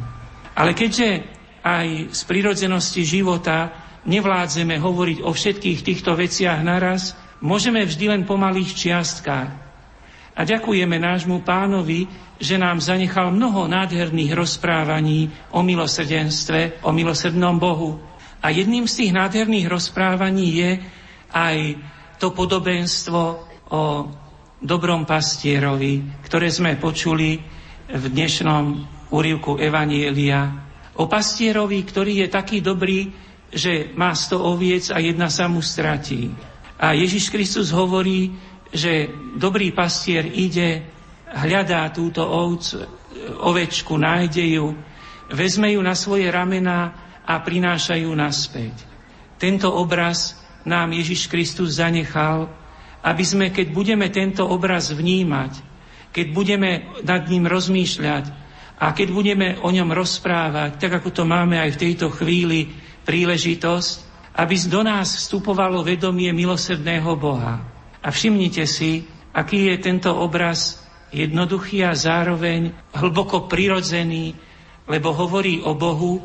Ale 0.54 0.78
keďže 0.78 1.24
aj 1.64 2.14
z 2.14 2.22
prírodzenosti 2.28 3.02
života 3.08 3.72
nevládzeme 4.04 4.76
hovoriť 4.78 5.18
o 5.24 5.32
všetkých 5.32 5.80
týchto 5.82 6.14
veciach 6.20 6.60
naraz, 6.62 7.16
môžeme 7.44 7.84
vždy 7.84 8.08
len 8.08 8.24
po 8.24 8.40
malých 8.40 8.72
čiastkách. 8.72 9.52
A 10.34 10.42
ďakujeme 10.42 10.98
nášmu 10.98 11.46
pánovi, 11.46 12.10
že 12.42 12.58
nám 12.58 12.82
zanechal 12.82 13.30
mnoho 13.30 13.70
nádherných 13.70 14.34
rozprávaní 14.34 15.30
o 15.54 15.62
milosrdenstve, 15.62 16.82
o 16.82 16.90
milosrdnom 16.90 17.60
Bohu. 17.62 18.02
A 18.42 18.50
jedným 18.50 18.90
z 18.90 19.06
tých 19.06 19.12
nádherných 19.14 19.70
rozprávaní 19.70 20.48
je 20.58 20.72
aj 21.30 21.58
to 22.18 22.34
podobenstvo 22.34 23.22
o 23.70 23.84
dobrom 24.58 25.06
pastierovi, 25.06 26.24
ktoré 26.26 26.50
sme 26.50 26.80
počuli 26.80 27.38
v 27.92 28.04
dnešnom 28.10 28.66
úrivku 29.14 29.62
Evanielia. 29.62 30.50
O 30.98 31.06
pastierovi, 31.06 31.84
ktorý 31.86 32.26
je 32.26 32.28
taký 32.32 32.58
dobrý, 32.64 33.12
že 33.54 33.94
má 33.94 34.18
sto 34.18 34.42
oviec 34.42 34.90
a 34.90 34.98
jedna 34.98 35.30
sa 35.30 35.46
mu 35.46 35.62
stratí. 35.62 36.34
A 36.84 36.92
Ježiš 36.92 37.32
Kristus 37.32 37.72
hovorí, 37.72 38.36
že 38.68 39.08
dobrý 39.40 39.72
pastier 39.72 40.28
ide, 40.28 40.84
hľadá 41.32 41.88
túto 41.96 42.28
ovcu, 42.28 42.84
ovečku, 43.40 43.96
nájde 43.96 44.60
ju, 44.60 44.76
vezme 45.32 45.72
ju 45.72 45.80
na 45.80 45.96
svoje 45.96 46.28
ramena 46.28 46.92
a 47.24 47.40
prináša 47.40 47.96
ju 47.96 48.12
naspäť. 48.12 48.76
tento 49.40 49.72
obraz 49.72 50.36
nám 50.68 50.92
Ježiš 50.92 51.32
Kristus 51.32 51.80
zanechal, 51.80 52.52
aby 53.04 53.24
sme, 53.24 53.52
keď 53.52 53.68
budeme 53.72 54.08
tento 54.12 54.44
obraz 54.44 54.92
vnímať, 54.92 55.60
keď 56.12 56.28
budeme 56.36 56.72
nad 57.04 57.24
ním 57.32 57.48
rozmýšľať 57.48 58.26
a 58.80 58.92
keď 58.92 59.08
budeme 59.12 59.48
o 59.64 59.72
ňom 59.72 59.92
rozprávať, 59.92 60.84
tak 60.84 61.00
ako 61.00 61.10
to 61.16 61.24
máme 61.24 61.56
aj 61.60 61.76
v 61.76 61.82
tejto 61.88 62.12
chvíli 62.12 62.72
príležitosť, 63.08 64.13
aby 64.34 64.56
do 64.66 64.82
nás 64.82 65.14
vstupovalo 65.14 65.86
vedomie 65.86 66.34
milosrdného 66.34 67.14
Boha. 67.18 67.62
A 68.04 68.08
všimnite 68.10 68.66
si, 68.66 69.06
aký 69.32 69.70
je 69.70 69.78
tento 69.78 70.10
obraz 70.10 70.82
jednoduchý 71.14 71.86
a 71.86 71.94
zároveň 71.94 72.74
hlboko 72.98 73.46
prirodzený, 73.46 74.34
lebo 74.90 75.14
hovorí 75.14 75.62
o 75.62 75.78
Bohu, 75.78 76.20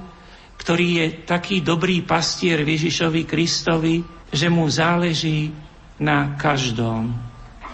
ktorý 0.59 0.87
je 1.05 1.07
taký 1.29 1.61
dobrý 1.63 2.03
pastier 2.03 2.65
Ježišovi 2.65 3.23
Kristovi, 3.29 4.03
že 4.33 4.49
mu 4.51 4.67
záleží 4.67 5.53
na 6.01 6.35
každom. 6.35 7.15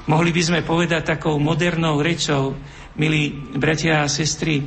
Mohli 0.04 0.30
by 0.36 0.42
sme 0.42 0.60
povedať 0.60 1.16
takou 1.16 1.40
modernou 1.40 2.04
rečou, 2.04 2.52
milí 3.00 3.32
bratia 3.56 4.04
a 4.04 4.12
sestry, 4.12 4.60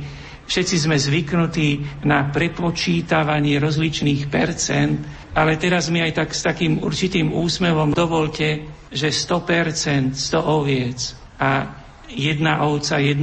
všetci 0.48 0.76
sme 0.88 0.98
zvyknutí 0.98 2.02
na 2.02 2.26
prepočítavanie 2.26 3.62
rozličných 3.62 4.26
percent, 4.26 4.98
ale 5.32 5.56
teraz 5.56 5.88
mi 5.88 6.00
aj 6.00 6.12
tak 6.16 6.30
s 6.32 6.42
takým 6.42 6.80
určitým 6.80 7.32
úsmevom 7.32 7.92
dovolte, 7.92 8.64
že 8.88 9.12
100%, 9.12 10.16
100 10.16 10.38
oviec 10.40 10.98
a 11.36 11.78
jedna 12.08 12.64
ovca 12.64 12.96
1%. 12.96 13.20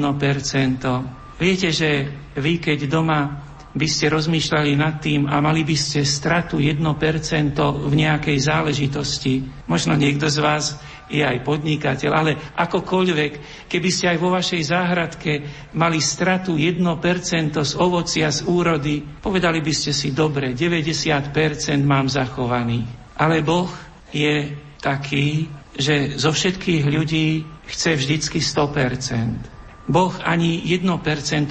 Viete, 1.35 1.69
že 1.73 1.89
vy 2.37 2.61
keď 2.61 2.79
doma 2.87 3.45
by 3.75 3.87
ste 3.91 4.07
rozmýšľali 4.07 4.71
nad 4.79 5.03
tým 5.03 5.27
a 5.27 5.43
mali 5.43 5.67
by 5.67 5.75
ste 5.75 6.07
stratu 6.07 6.63
1% 6.63 6.79
v 7.59 7.93
nejakej 7.93 8.37
záležitosti. 8.39 9.43
Možno 9.67 9.99
niekto 9.99 10.31
z 10.31 10.39
vás 10.39 10.79
je 11.05 11.21
aj 11.21 11.45
podnikateľ, 11.45 12.11
ale 12.11 12.31
akokoľvek, 12.57 13.31
keby 13.69 13.89
ste 13.93 14.09
aj 14.09 14.17
vo 14.17 14.33
vašej 14.33 14.61
záhradke 14.65 15.31
mali 15.77 16.01
stratu 16.01 16.57
1% 16.57 16.81
z 17.61 17.73
ovocia, 17.77 18.33
z 18.33 18.41
úrody, 18.49 19.05
povedali 19.21 19.61
by 19.61 19.73
ste 19.73 19.93
si, 19.93 20.11
dobre, 20.11 20.57
90% 20.57 21.29
mám 21.85 22.09
zachovaný. 22.09 22.85
Ale 23.21 23.45
Boh 23.45 23.69
je 24.09 24.49
taký, 24.81 25.49
že 25.77 26.17
zo 26.17 26.33
všetkých 26.33 26.83
ľudí 26.89 27.45
chce 27.69 27.97
vždycky 27.97 28.39
100%. 28.41 29.89
Boh 29.89 30.13
ani 30.25 30.65
1% 30.65 30.89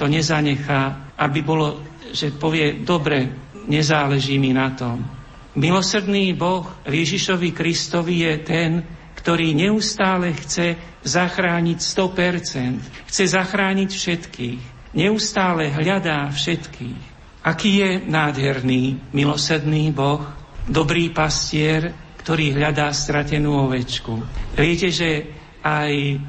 nezanechá, 0.03 1.14
aby 1.14 1.40
bolo, 1.47 1.79
že 2.11 2.35
povie, 2.35 2.83
dobre, 2.83 3.31
nezáleží 3.71 4.38
mi 4.43 4.51
na 4.51 4.75
tom. 4.75 5.07
Milosrdný 5.55 6.35
Boh 6.35 6.67
Ježišovi 6.83 7.55
Kristovi 7.55 8.27
je 8.27 8.35
ten, 8.43 8.71
ktorý 9.24 9.56
neustále 9.56 10.37
chce 10.37 10.76
zachrániť 11.00 11.80
100%, 11.80 13.08
chce 13.08 13.24
zachrániť 13.32 13.88
všetkých, 13.88 14.60
neustále 14.92 15.72
hľadá 15.72 16.28
všetkých. 16.28 17.16
Aký 17.40 17.80
je 17.80 18.04
nádherný, 18.04 19.00
milosrdný 19.16 19.96
Boh, 19.96 20.28
dobrý 20.68 21.08
pastier, 21.08 21.96
ktorý 22.20 22.52
hľadá 22.52 22.92
stratenú 22.92 23.64
ovečku. 23.64 24.20
Viete, 24.60 24.92
že 24.92 25.24
aj 25.64 26.20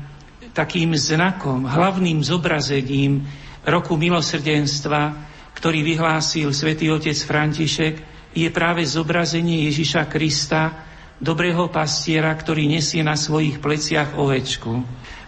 takým 0.55 0.95
znakom, 0.95 1.67
hlavným 1.67 2.23
zobrazením 2.23 3.27
roku 3.67 3.99
milosrdenstva, 3.99 5.19
ktorý 5.51 5.83
vyhlásil 5.83 6.47
svätý 6.55 6.87
otec 6.95 7.15
František, 7.15 7.95
je 8.31 8.47
práve 8.55 8.87
zobrazenie 8.87 9.67
Ježiša 9.67 10.07
Krista, 10.07 10.94
dobrého 11.19 11.71
pastiera, 11.71 12.31
ktorý 12.35 12.67
nesie 12.67 12.99
na 12.99 13.15
svojich 13.15 13.63
pleciach 13.63 14.19
ovečku. 14.19 14.83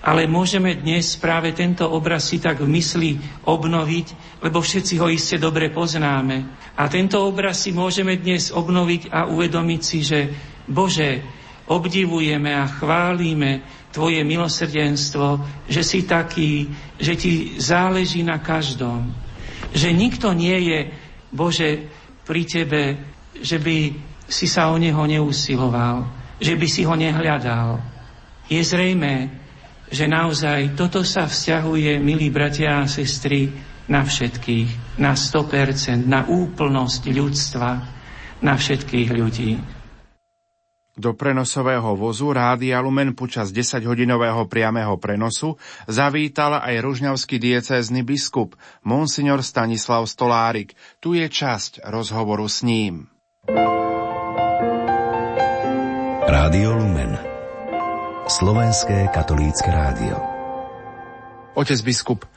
Ale 0.08 0.24
môžeme 0.24 0.72
dnes 0.78 1.20
práve 1.20 1.52
tento 1.52 1.84
obraz 1.84 2.32
si 2.32 2.40
tak 2.40 2.64
v 2.64 2.70
mysli 2.72 3.20
obnoviť, 3.44 4.40
lebo 4.40 4.64
všetci 4.64 4.94
ho 5.04 5.12
iste 5.12 5.36
dobre 5.36 5.68
poznáme. 5.68 6.48
A 6.80 6.88
tento 6.88 7.20
obraz 7.28 7.68
si 7.68 7.76
môžeme 7.76 8.16
dnes 8.16 8.54
obnoviť 8.54 9.12
a 9.12 9.28
uvedomiť 9.28 9.82
si, 9.84 10.00
že 10.06 10.32
Bože, 10.64 11.24
obdivujeme 11.68 12.56
a 12.56 12.68
chválime 12.68 13.76
Tvoje 13.88 14.22
milosrdenstvo, 14.22 15.42
že 15.68 15.82
si 15.82 16.06
taký, 16.06 16.70
že 17.02 17.18
Ti 17.18 17.58
záleží 17.58 18.22
na 18.22 18.38
každom. 18.40 19.12
Že 19.74 19.90
nikto 19.92 20.32
nie 20.32 20.56
je, 20.72 20.80
Bože, 21.34 21.70
pri 22.24 22.44
Tebe, 22.46 22.84
že 23.40 23.58
by 23.58 24.07
si 24.28 24.46
sa 24.46 24.70
o 24.72 24.78
Neho 24.78 25.04
neusiloval, 25.08 26.06
že 26.38 26.54
by 26.60 26.68
si 26.68 26.84
ho 26.84 26.94
nehľadal. 26.94 27.80
Je 28.52 28.60
zrejme, 28.60 29.32
že 29.88 30.08
naozaj 30.08 30.76
toto 30.76 31.04
sa 31.08 31.28
vzťahuje, 31.28 32.00
milí 32.04 32.28
bratia 32.28 32.84
a 32.84 32.92
sestry, 32.92 33.52
na 33.88 34.04
všetkých, 34.04 35.00
na 35.00 35.16
100%, 35.16 36.04
na 36.04 36.28
úplnosť 36.28 37.04
ľudstva, 37.08 37.70
na 38.44 38.54
všetkých 38.60 39.10
ľudí. 39.16 39.52
Do 40.98 41.14
prenosového 41.14 41.94
vozu 41.94 42.34
Rádia 42.34 42.82
Lumen 42.82 43.14
počas 43.14 43.54
10-hodinového 43.54 44.50
priamého 44.50 44.98
prenosu 44.98 45.54
zavítal 45.86 46.58
aj 46.58 46.82
ružňavský 46.82 47.38
diecézny 47.38 48.02
biskup, 48.02 48.58
monsignor 48.82 49.46
Stanislav 49.46 50.10
Stolárik. 50.10 50.74
Tu 50.98 51.22
je 51.22 51.30
časť 51.30 51.86
rozhovoru 51.86 52.50
s 52.50 52.66
ním. 52.66 53.14
Rádio 56.28 56.76
Lumen. 56.76 57.16
Slovenské 58.28 59.08
katolícke 59.16 59.72
rádio. 59.72 60.20
Otec 61.56 61.80
biskup, 61.80 62.28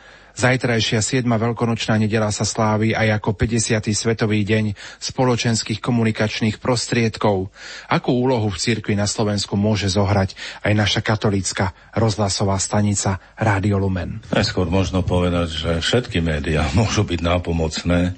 Zajtrajšia 0.40 1.04
7. 1.04 1.28
veľkonočná 1.28 2.00
nedela 2.00 2.32
sa 2.32 2.48
slávi 2.48 2.96
aj 2.96 3.20
ako 3.20 3.36
50. 3.36 3.92
svetový 3.92 4.40
deň 4.48 4.72
spoločenských 4.96 5.84
komunikačných 5.84 6.56
prostriedkov. 6.64 7.52
Akú 7.92 8.16
úlohu 8.16 8.48
v 8.48 8.56
cirkvi 8.56 8.96
na 8.96 9.04
Slovensku 9.04 9.60
môže 9.60 9.92
zohrať 9.92 10.32
aj 10.64 10.72
naša 10.72 11.00
katolícka 11.04 11.76
rozhlasová 11.92 12.56
stanica 12.56 13.20
Rádio 13.36 13.84
Lumen? 13.84 14.24
Najskôr 14.32 14.72
možno 14.72 15.04
povedať, 15.04 15.52
že 15.52 15.70
všetky 15.84 16.24
médiá 16.24 16.64
môžu 16.78 17.04
byť 17.04 17.20
nápomocné 17.20 18.16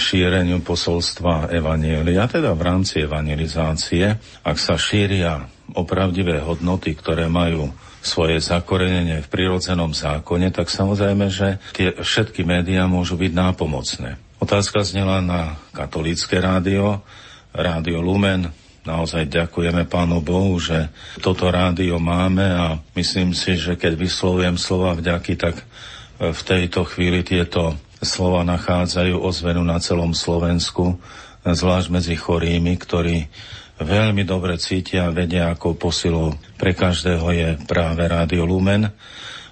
šíreniu 0.00 0.64
posolstva 0.64 1.52
Evanielia, 1.52 2.24
teda 2.24 2.56
v 2.56 2.62
rámci 2.64 3.04
evangelizácie, 3.04 4.16
ak 4.48 4.56
sa 4.56 4.80
šíria 4.80 5.44
opravdivé 5.76 6.40
hodnoty, 6.40 6.96
ktoré 6.96 7.28
majú 7.28 7.68
svoje 8.00 8.40
zakorenenie 8.40 9.20
v 9.20 9.30
prirodzenom 9.30 9.92
zákone, 9.92 10.48
tak 10.52 10.72
samozrejme, 10.72 11.28
že 11.28 11.60
tie 11.76 11.92
všetky 11.92 12.42
médiá 12.42 12.88
môžu 12.88 13.20
byť 13.20 13.32
nápomocné. 13.32 14.16
Otázka 14.40 14.80
znela 14.88 15.20
na 15.20 15.60
katolícke 15.76 16.40
rádio, 16.40 17.04
rádio 17.52 18.00
Lumen. 18.00 18.48
Naozaj 18.88 19.28
ďakujeme 19.28 19.84
Pánu 19.84 20.24
Bohu, 20.24 20.56
že 20.56 20.88
toto 21.20 21.52
rádio 21.52 22.00
máme 22.00 22.48
a 22.48 22.80
myslím 22.96 23.36
si, 23.36 23.60
že 23.60 23.76
keď 23.76 24.00
vyslovujem 24.00 24.56
slova 24.56 24.96
vďaky, 24.96 25.36
tak 25.36 25.60
v 26.16 26.40
tejto 26.40 26.88
chvíli 26.88 27.20
tieto 27.20 27.76
slova 28.00 28.40
nachádzajú 28.48 29.20
ozvenu 29.20 29.60
na 29.60 29.76
celom 29.76 30.16
Slovensku, 30.16 30.96
zvlášť 31.44 31.88
medzi 31.92 32.16
chorými, 32.16 32.80
ktorí 32.80 33.28
veľmi 33.80 34.22
dobre 34.28 34.60
cítia 34.60 35.08
a 35.08 35.14
vedia, 35.14 35.48
ako 35.48 35.76
posilou 35.76 36.36
pre 36.60 36.76
každého 36.76 37.26
je 37.32 37.48
práve 37.64 38.04
Rádio 38.04 38.44
Lumen. 38.44 38.88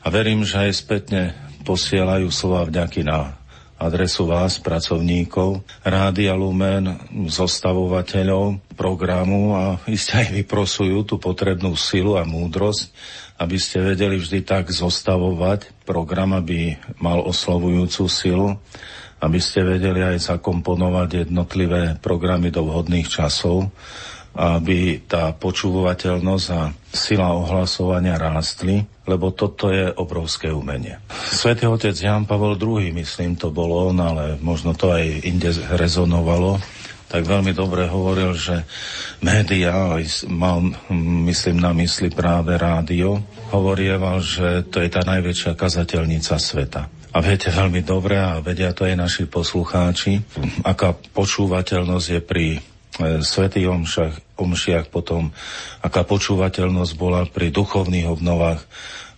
A 0.04 0.06
verím, 0.12 0.44
že 0.44 0.68
aj 0.68 0.72
spätne 0.84 1.22
posielajú 1.64 2.28
slova 2.28 2.68
vďaky 2.68 3.04
na 3.04 3.36
adresu 3.78 4.26
vás, 4.26 4.58
pracovníkov, 4.58 5.62
Rádia 5.86 6.34
Lumen, 6.34 6.98
zostavovateľov 7.30 8.74
programu 8.74 9.54
a 9.54 9.78
iste 9.86 10.18
aj 10.18 10.34
vyprosujú 10.42 11.06
tú 11.06 11.14
potrebnú 11.22 11.78
silu 11.78 12.18
a 12.18 12.26
múdrosť, 12.26 12.90
aby 13.38 13.54
ste 13.54 13.78
vedeli 13.78 14.18
vždy 14.18 14.42
tak 14.42 14.74
zostavovať 14.74 15.86
program, 15.86 16.34
aby 16.34 16.74
mal 16.98 17.22
oslovujúcu 17.22 18.02
silu, 18.10 18.58
aby 19.22 19.38
ste 19.38 19.62
vedeli 19.62 20.02
aj 20.02 20.34
zakomponovať 20.34 21.26
jednotlivé 21.26 22.02
programy 22.02 22.50
do 22.50 22.66
vhodných 22.66 23.06
časov 23.06 23.70
aby 24.38 25.02
tá 25.02 25.34
počúvateľnosť 25.34 26.46
a 26.54 26.70
sila 26.94 27.34
ohlasovania 27.34 28.14
rástli, 28.14 28.86
lebo 29.02 29.34
toto 29.34 29.74
je 29.74 29.90
obrovské 29.90 30.54
umenie. 30.54 31.02
Svetý 31.10 31.66
otec 31.66 31.98
Jan 31.98 32.22
Pavel 32.22 32.54
II, 32.54 32.94
myslím, 32.94 33.34
to 33.34 33.50
bol 33.50 33.90
on, 33.90 33.98
ale 33.98 34.38
možno 34.38 34.78
to 34.78 34.94
aj 34.94 35.26
inde 35.26 35.50
rezonovalo, 35.74 36.62
tak 37.08 37.24
veľmi 37.24 37.56
dobre 37.56 37.88
hovoril, 37.88 38.36
že 38.36 38.68
média, 39.24 39.96
mal, 40.28 40.60
myslím 41.26 41.56
na 41.58 41.72
mysli 41.72 42.12
práve 42.12 42.54
rádio, 42.54 43.24
hovorieval, 43.50 44.20
že 44.20 44.68
to 44.68 44.84
je 44.84 44.92
tá 44.92 45.02
najväčšia 45.02 45.56
kazateľnica 45.56 46.36
sveta. 46.36 46.86
A 47.08 47.18
viete 47.24 47.48
veľmi 47.48 47.80
dobre, 47.80 48.20
a 48.20 48.44
vedia 48.44 48.76
to 48.76 48.84
aj 48.84 48.94
naši 48.94 49.24
poslucháči, 49.24 50.20
aká 50.62 50.92
počúvateľnosť 51.16 52.06
je 52.12 52.20
pri 52.20 52.46
svetých 53.22 53.70
omšach, 53.70 54.14
omšiach, 54.38 54.90
potom 54.90 55.30
aká 55.82 56.02
počúvateľnosť 56.02 56.92
bola 56.98 57.26
pri 57.26 57.54
duchovných 57.54 58.10
obnovách 58.10 58.62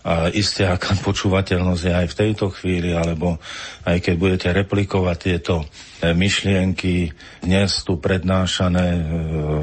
a 0.01 0.33
isté 0.33 0.65
aká 0.65 0.97
počúvateľnosť 0.97 1.83
je 1.85 1.93
aj 1.93 2.07
v 2.09 2.19
tejto 2.25 2.47
chvíli, 2.57 2.97
alebo 2.97 3.37
aj 3.85 4.01
keď 4.01 4.15
budete 4.17 4.49
replikovať 4.49 5.17
tieto 5.21 5.55
e, 5.61 6.17
myšlienky 6.17 7.13
dnes 7.45 7.85
tu 7.85 8.01
prednášané 8.01 8.97
e, 8.97 9.03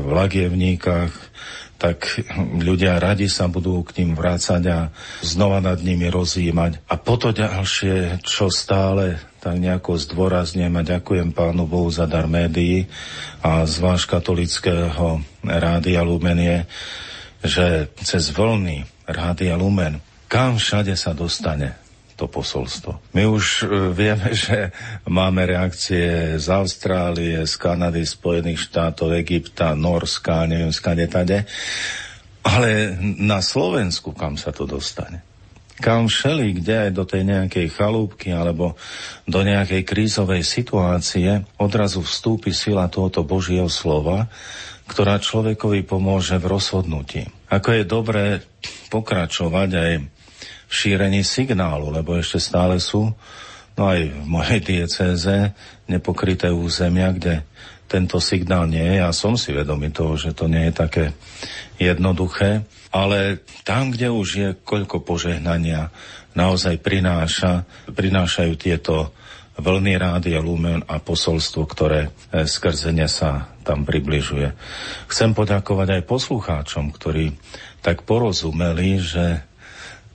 v 0.06 0.10
lagievníkach, 0.14 1.14
tak 1.78 2.26
ľudia 2.58 2.98
radi 2.98 3.30
sa 3.30 3.50
budú 3.50 3.86
k 3.86 4.02
ním 4.02 4.18
vrácať 4.18 4.62
a 4.70 4.80
znova 5.22 5.62
nad 5.62 5.78
nimi 5.82 6.10
rozjímať. 6.10 6.86
A 6.90 6.98
potom 6.98 7.34
ďalšie, 7.34 8.22
čo 8.26 8.50
stále 8.50 9.22
tak 9.38 9.56
nejako 9.62 9.96
zdôrazňujem 10.02 10.74
a 10.74 10.84
ďakujem 10.84 11.30
Pánu 11.32 11.70
Bohu 11.70 11.90
za 11.94 12.10
dar 12.10 12.26
médií 12.26 12.90
a 13.46 13.64
zvlášť 13.64 14.18
katolického 14.18 15.22
Rádia 15.46 16.02
Lumen 16.02 16.66
že 17.46 17.94
cez 18.02 18.34
vlny 18.34 18.84
Rádia 19.06 19.54
Lumen 19.56 20.02
kam 20.28 20.58
všade 20.60 20.98
sa 20.98 21.16
dostane 21.16 21.88
to 22.18 22.26
posolstvo. 22.26 23.14
My 23.14 23.30
už 23.30 23.46
e, 23.62 23.94
vieme, 23.94 24.34
že 24.34 24.74
máme 25.06 25.46
reakcie 25.46 26.36
z 26.42 26.48
Austrálie, 26.50 27.46
z 27.46 27.54
Kanady, 27.62 28.10
Spojených 28.10 28.66
štátov, 28.66 29.14
Egypta, 29.22 29.78
Norska, 29.78 30.50
neviem, 30.50 30.74
skade 30.74 31.06
tade. 31.06 31.46
Ale 32.42 32.98
na 33.22 33.38
Slovensku 33.38 34.18
kam 34.18 34.34
sa 34.34 34.50
to 34.50 34.66
dostane? 34.66 35.27
Kam 35.78 36.10
všeli, 36.10 36.58
kde 36.58 36.90
aj 36.90 36.92
do 36.98 37.06
tej 37.06 37.22
nejakej 37.22 37.68
chalúbky 37.70 38.34
alebo 38.34 38.74
do 39.30 39.46
nejakej 39.46 39.86
krízovej 39.86 40.42
situácie 40.42 41.46
odrazu 41.62 42.02
vstúpi 42.02 42.50
sila 42.50 42.90
tohoto 42.90 43.22
Božieho 43.22 43.70
slova, 43.70 44.26
ktorá 44.90 45.22
človekovi 45.22 45.86
pomôže 45.86 46.40
v 46.42 46.50
rozhodnutí. 46.50 47.22
Ako 47.54 47.78
je 47.78 47.84
dobré 47.86 48.26
pokračovať 48.90 49.70
aj 49.78 49.92
v 50.68 50.72
šírení 50.74 51.22
signálu, 51.22 51.94
lebo 51.94 52.18
ešte 52.18 52.42
stále 52.42 52.82
sú, 52.82 53.14
no 53.78 53.94
aj 53.94 54.10
v 54.10 54.26
mojej 54.26 54.60
diecéze, 54.60 55.54
nepokryté 55.86 56.50
územia, 56.50 57.14
kde 57.14 57.46
tento 57.88 58.20
signál 58.20 58.68
nie 58.68 58.84
je. 58.84 59.00
Ja 59.00 59.16
som 59.16 59.40
si 59.40 59.56
vedomý 59.56 59.96
toho, 59.96 60.20
že 60.20 60.36
to 60.36 60.52
nie 60.52 60.68
je 60.70 60.74
také 60.76 61.06
jednoduché, 61.80 62.68
ale 62.92 63.46
tam, 63.64 63.96
kde 63.96 64.12
už 64.12 64.28
je 64.36 64.50
koľko 64.60 65.06
požehnania 65.06 65.94
naozaj 66.36 66.84
prináša, 66.84 67.64
prinášajú 67.88 68.54
tieto 68.60 69.16
vlny 69.58 69.98
rády 69.98 70.38
a 70.38 70.42
lumen 70.42 70.86
a 70.86 71.02
posolstvo, 71.02 71.66
ktoré 71.66 72.14
e, 72.30 72.46
skrze 72.46 72.94
ne 72.94 73.10
sa 73.10 73.50
tam 73.66 73.90
približuje. 73.90 74.54
Chcem 75.10 75.34
poďakovať 75.34 75.98
aj 75.98 76.04
poslucháčom, 76.06 76.94
ktorí 76.94 77.34
tak 77.82 78.06
porozumeli, 78.06 79.02
že 79.02 79.42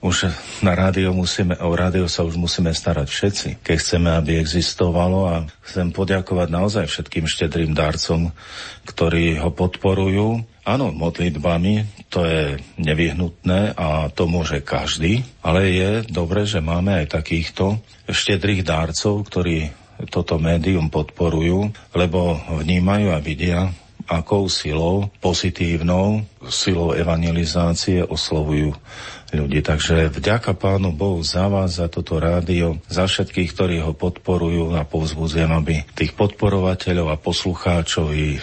už 0.03 0.27
na 0.59 0.75
rádio 0.75 1.15
musíme, 1.15 1.55
o 1.63 1.71
rádio 1.71 2.11
sa 2.11 2.27
už 2.27 2.35
musíme 2.35 2.75
starať 2.75 3.07
všetci, 3.07 3.49
keď 3.63 3.75
chceme, 3.79 4.09
aby 4.11 4.35
existovalo 4.35 5.31
a 5.31 5.35
chcem 5.63 5.95
poďakovať 5.95 6.47
naozaj 6.51 6.85
všetkým 6.91 7.23
štedrým 7.23 7.71
darcom, 7.71 8.35
ktorí 8.83 9.39
ho 9.39 9.47
podporujú. 9.55 10.43
Áno, 10.67 10.91
modlitbami, 10.91 12.07
to 12.11 12.27
je 12.27 12.59
nevyhnutné 12.83 13.79
a 13.79 14.11
to 14.11 14.27
môže 14.27 14.59
každý, 14.59 15.23
ale 15.39 15.71
je 15.71 15.89
dobre, 16.11 16.43
že 16.43 16.59
máme 16.59 16.99
aj 17.03 17.15
takýchto 17.15 17.79
štedrých 18.11 18.67
dárcov, 18.67 19.23
ktorí 19.23 19.71
toto 20.11 20.35
médium 20.35 20.91
podporujú, 20.91 21.71
lebo 21.95 22.43
vnímajú 22.59 23.07
a 23.15 23.23
vidia, 23.23 23.71
akou 24.03 24.51
silou, 24.51 25.07
pozitívnou 25.23 26.27
silou 26.51 26.91
evangelizácie 26.91 28.03
oslovujú 28.03 28.75
ľudí. 29.37 29.59
Takže 29.65 30.13
vďaka 30.13 30.53
Pánu 30.53 30.93
Bohu 30.93 31.19
za 31.25 31.49
vás, 31.49 31.81
za 31.81 31.89
toto 31.89 32.21
rádio, 32.21 32.77
za 32.87 33.09
všetkých, 33.09 33.49
ktorí 33.53 33.77
ho 33.81 33.97
podporujú 33.97 34.77
a 34.77 34.85
povzbudzujem, 34.85 35.51
aby 35.51 35.83
tých 35.97 36.13
podporovateľov 36.13 37.13
a 37.13 37.17
poslucháčov 37.17 38.13
i 38.13 38.37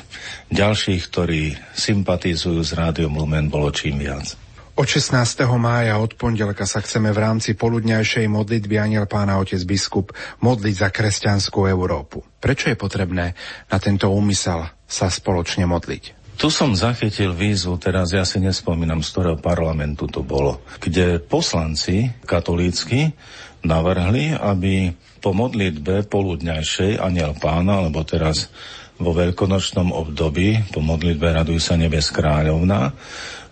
ďalších, 0.50 1.02
ktorí 1.08 1.54
sympatizujú 1.72 2.60
s 2.60 2.74
rádiom 2.74 3.14
Lumen, 3.14 3.48
bolo 3.48 3.70
čím 3.70 4.02
viac. 4.02 4.34
Od 4.80 4.88
16. 4.88 5.44
mája 5.60 6.00
od 6.00 6.16
pondelka 6.16 6.64
sa 6.64 6.80
chceme 6.80 7.12
v 7.12 7.20
rámci 7.20 7.52
poludňajšej 7.52 8.24
modlitby 8.32 8.80
Aniel 8.80 9.04
Pána 9.04 9.36
Otec 9.36 9.60
Biskup 9.68 10.16
modliť 10.40 10.74
za 10.74 10.88
kresťanskú 10.88 11.68
Európu. 11.68 12.24
Prečo 12.40 12.72
je 12.72 12.80
potrebné 12.80 13.36
na 13.68 13.76
tento 13.76 14.08
úmysel 14.08 14.64
sa 14.88 15.12
spoločne 15.12 15.68
modliť? 15.68 16.19
Tu 16.40 16.48
som 16.48 16.72
zachytil 16.72 17.36
výzvu, 17.36 17.76
teraz 17.76 18.16
ja 18.16 18.24
si 18.24 18.40
nespomínam, 18.40 19.04
z 19.04 19.12
ktorého 19.12 19.36
parlamentu 19.36 20.08
to 20.08 20.24
bolo, 20.24 20.64
kde 20.80 21.20
poslanci 21.20 22.16
katolícky 22.24 23.12
navrhli, 23.60 24.32
aby 24.32 24.96
po 25.20 25.36
modlitbe 25.36 26.08
poludňajšej 26.08 26.96
aniel 26.96 27.36
pána, 27.36 27.84
alebo 27.84 28.00
teraz 28.08 28.48
vo 28.96 29.12
veľkonočnom 29.12 29.92
období, 29.92 30.72
po 30.72 30.80
modlitbe 30.80 31.28
Raduj 31.28 31.60
sa 31.60 31.76
nebes 31.76 32.08
kráľovna, 32.08 32.96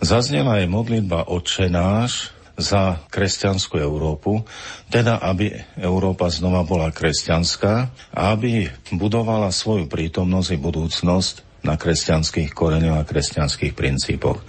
zaznela 0.01 0.65
aj 0.65 0.73
modlitba 0.73 1.29
Otče 1.29 1.69
náš 1.69 2.33
za 2.57 3.05
kresťanskú 3.13 3.77
Európu, 3.85 4.49
teda 4.89 5.21
aby 5.21 5.61
Európa 5.77 6.33
znova 6.33 6.65
bola 6.65 6.89
kresťanská 6.89 7.75
a 8.17 8.21
aby 8.33 8.73
budovala 8.97 9.53
svoju 9.53 9.93
prítomnosť 9.93 10.57
i 10.57 10.59
budúcnosť 10.59 11.48
na 11.69 11.77
kresťanských 11.77 12.57
koreňoch 12.57 13.05
a 13.05 13.09
kresťanských 13.09 13.77
princípoch. 13.77 14.41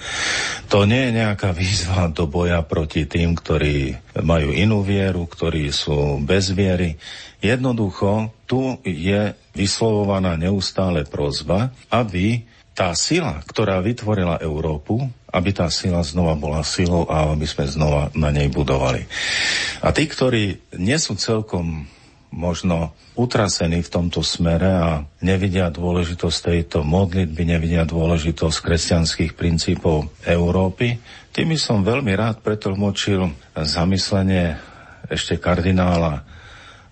To 0.71 0.87
nie 0.87 1.11
je 1.11 1.19
nejaká 1.19 1.51
výzva 1.51 2.07
do 2.07 2.23
boja 2.23 2.63
proti 2.63 3.03
tým, 3.03 3.35
ktorí 3.35 3.99
majú 4.23 4.55
inú 4.55 4.79
vieru, 4.79 5.27
ktorí 5.27 5.67
sú 5.75 6.23
bez 6.23 6.55
viery. 6.55 6.95
Jednoducho, 7.43 8.31
tu 8.47 8.79
je 8.87 9.35
vyslovovaná 9.51 10.39
neustále 10.39 11.03
prozba, 11.03 11.75
aby 11.91 12.47
tá 12.71 12.95
sila, 12.95 13.43
ktorá 13.43 13.83
vytvorila 13.83 14.39
Európu, 14.39 15.03
aby 15.27 15.51
tá 15.51 15.67
sila 15.67 15.99
znova 15.99 16.39
bola 16.39 16.63
silou 16.63 17.03
a 17.11 17.35
aby 17.35 17.43
sme 17.43 17.67
znova 17.67 18.07
na 18.15 18.31
nej 18.31 18.47
budovali. 18.47 19.03
A 19.83 19.91
tí, 19.91 20.07
ktorí 20.07 20.63
nie 20.79 20.95
sú 20.95 21.19
celkom 21.19 21.83
možno 22.29 22.93
utrasení 23.17 23.81
v 23.81 23.89
tomto 23.89 24.21
smere 24.21 24.69
a 24.69 24.89
nevidia 25.19 25.73
dôležitosť 25.73 26.37
tejto 26.53 26.85
modlitby, 26.85 27.57
nevidia 27.57 27.83
dôležitosť 27.83 28.57
kresťanských 28.61 29.33
princípov 29.33 30.13
Európy. 30.23 31.01
Tým 31.33 31.57
som 31.57 31.81
veľmi 31.81 32.13
rád 32.13 32.45
pretlmočil 32.45 33.33
zamyslenie 33.57 34.57
ešte 35.09 35.41
kardinála 35.41 36.21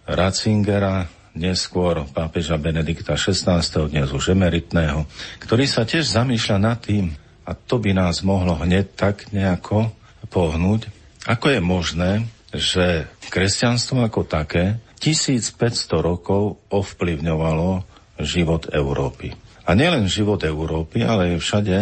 Ratzingera, 0.09 1.05
neskôr 1.37 2.09
pápeža 2.09 2.57
Benedikta 2.57 3.13
XVI, 3.13 3.61
dnes 3.61 4.09
už 4.09 4.33
emeritného, 4.33 5.05
ktorý 5.37 5.69
sa 5.69 5.85
tiež 5.85 6.09
zamýšľa 6.09 6.57
nad 6.57 6.81
tým, 6.81 7.13
a 7.45 7.53
to 7.53 7.77
by 7.77 7.93
nás 7.93 8.25
mohlo 8.25 8.57
hneď 8.57 8.97
tak 8.97 9.29
nejako 9.29 9.93
pohnúť, 10.33 10.89
ako 11.29 11.45
je 11.53 11.61
možné, 11.61 12.11
že 12.55 13.05
kresťanstvo 13.29 14.01
ako 14.01 14.25
také 14.25 14.81
1500 14.97 16.01
rokov 16.01 16.61
ovplyvňovalo 16.73 17.85
život 18.21 18.69
Európy. 18.73 19.33
A 19.67 19.75
nielen 19.75 20.07
život 20.07 20.41
Európy, 20.41 21.03
ale 21.03 21.35
aj 21.35 21.43
všade, 21.43 21.77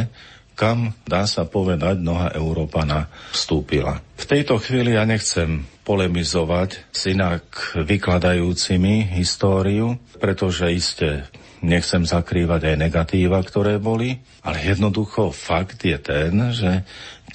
kam, 0.56 0.96
dá 1.06 1.28
sa 1.28 1.46
povedať, 1.46 2.02
noha 2.02 2.32
Európana 2.34 3.12
vstúpila. 3.36 4.02
V 4.16 4.26
tejto 4.26 4.58
chvíli 4.58 4.96
ja 4.96 5.04
nechcem 5.04 5.68
polemizovať 5.86 6.90
s 6.90 7.12
inak 7.12 7.76
vykladajúcimi 7.78 9.14
históriu, 9.14 10.02
pretože 10.18 10.72
iste 10.72 11.28
nechcem 11.62 12.08
zakrývať 12.08 12.74
aj 12.74 12.76
negatíva, 12.78 13.38
ktoré 13.44 13.78
boli, 13.78 14.18
ale 14.42 14.66
jednoducho 14.66 15.30
fakt 15.30 15.86
je 15.86 15.98
ten, 16.00 16.34
že 16.56 16.82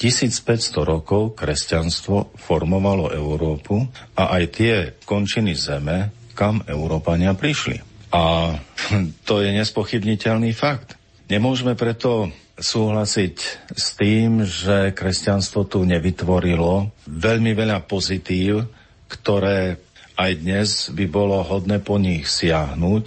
1500 0.01 0.81
rokov 0.81 1.37
kresťanstvo 1.37 2.33
formovalo 2.41 3.13
Európu 3.13 3.85
a 4.17 4.33
aj 4.41 4.45
tie 4.57 4.75
končiny 5.05 5.53
zeme, 5.53 6.09
kam 6.33 6.65
Európania 6.65 7.37
prišli. 7.37 7.77
A 8.17 8.57
to 9.29 9.45
je 9.45 9.53
nespochybniteľný 9.53 10.57
fakt. 10.57 10.97
Nemôžeme 11.29 11.77
preto 11.77 12.33
súhlasiť 12.57 13.37
s 13.77 13.87
tým, 13.97 14.45
že 14.49 14.97
kresťanstvo 14.97 15.69
tu 15.69 15.85
nevytvorilo 15.85 16.93
veľmi 17.05 17.53
veľa 17.53 17.85
pozitív, 17.85 18.69
ktoré 19.09 19.81
aj 20.17 20.33
dnes 20.41 20.69
by 20.93 21.05
bolo 21.09 21.41
hodné 21.45 21.81
po 21.81 21.97
nich 21.97 22.29
siahnuť 22.29 23.05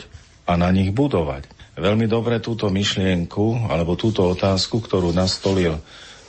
a 0.49 0.57
na 0.57 0.69
nich 0.73 0.89
budovať. 0.89 1.49
Veľmi 1.73 2.05
dobre 2.05 2.37
túto 2.37 2.69
myšlienku 2.69 3.69
alebo 3.69 3.97
túto 3.97 4.29
otázku, 4.29 4.81
ktorú 4.81 5.09
nastolil 5.13 5.81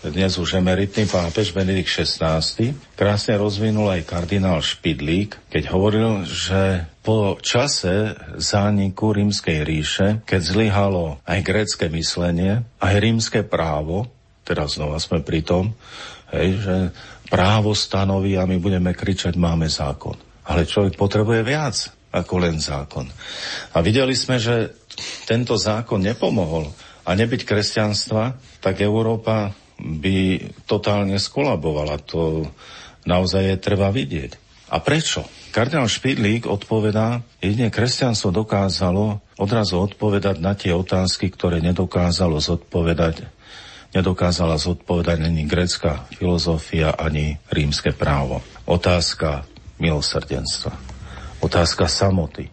dnes 0.05 0.37
už 0.37 0.61
emeritný 0.61 1.09
pápež 1.09 1.57
Benedikt 1.57 1.89
XVI, 1.89 2.45
krásne 2.93 3.41
rozvinul 3.41 3.89
aj 3.89 4.05
kardinál 4.05 4.61
Špidlík, 4.61 5.49
keď 5.49 5.73
hovoril, 5.73 6.29
že 6.29 6.85
po 7.01 7.41
čase 7.41 8.13
zániku 8.37 9.17
rímskej 9.17 9.65
ríše, 9.65 10.09
keď 10.29 10.41
zlyhalo 10.45 11.25
aj 11.25 11.41
grécke 11.41 11.89
myslenie, 11.89 12.69
aj 12.85 12.95
rímske 13.01 13.41
právo, 13.49 14.13
teraz 14.45 14.77
znova 14.77 15.01
sme 15.01 15.25
pri 15.25 15.41
tom, 15.41 15.73
hej, 16.37 16.61
že 16.61 16.77
právo 17.33 17.73
stanoví 17.73 18.37
a 18.37 18.45
my 18.45 18.61
budeme 18.61 18.93
kričať, 18.93 19.41
máme 19.41 19.73
zákon. 19.73 20.21
Ale 20.45 20.69
človek 20.69 21.01
potrebuje 21.01 21.41
viac 21.41 21.77
ako 22.13 22.45
len 22.45 22.61
zákon. 22.61 23.09
A 23.73 23.81
videli 23.81 24.13
sme, 24.13 24.37
že 24.37 24.77
tento 25.25 25.57
zákon 25.57 26.05
nepomohol 26.05 26.69
a 27.09 27.11
nebyť 27.17 27.49
kresťanstva, 27.49 28.37
tak 28.61 28.85
Európa 28.85 29.64
by 29.81 30.51
totálne 30.69 31.19
skolabovala. 31.19 31.99
To 32.11 32.47
naozaj 33.05 33.43
je 33.55 33.57
treba 33.59 33.91
vidieť. 33.91 34.39
A 34.73 34.81
prečo? 34.81 35.23
Kardinál 35.55 35.87
Špidlík 35.87 36.51
odpovedá, 36.51 37.23
jedine 37.39 37.71
kresťanstvo 37.71 38.35
dokázalo 38.35 39.23
odrazu 39.39 39.79
odpovedať 39.79 40.43
na 40.43 40.59
tie 40.59 40.75
otázky, 40.75 41.31
ktoré 41.31 41.63
nedokázalo 41.63 42.43
zodpovedať 42.43 43.31
nedokázala 43.95 44.59
zodpovedať 44.59 45.23
ani 45.23 45.47
grécka 45.47 46.03
filozofia, 46.11 46.99
ani 46.99 47.39
rímske 47.55 47.95
právo. 47.95 48.43
Otázka 48.67 49.47
milosrdenstva, 49.79 50.75
otázka 51.39 51.87
samoty, 51.87 52.51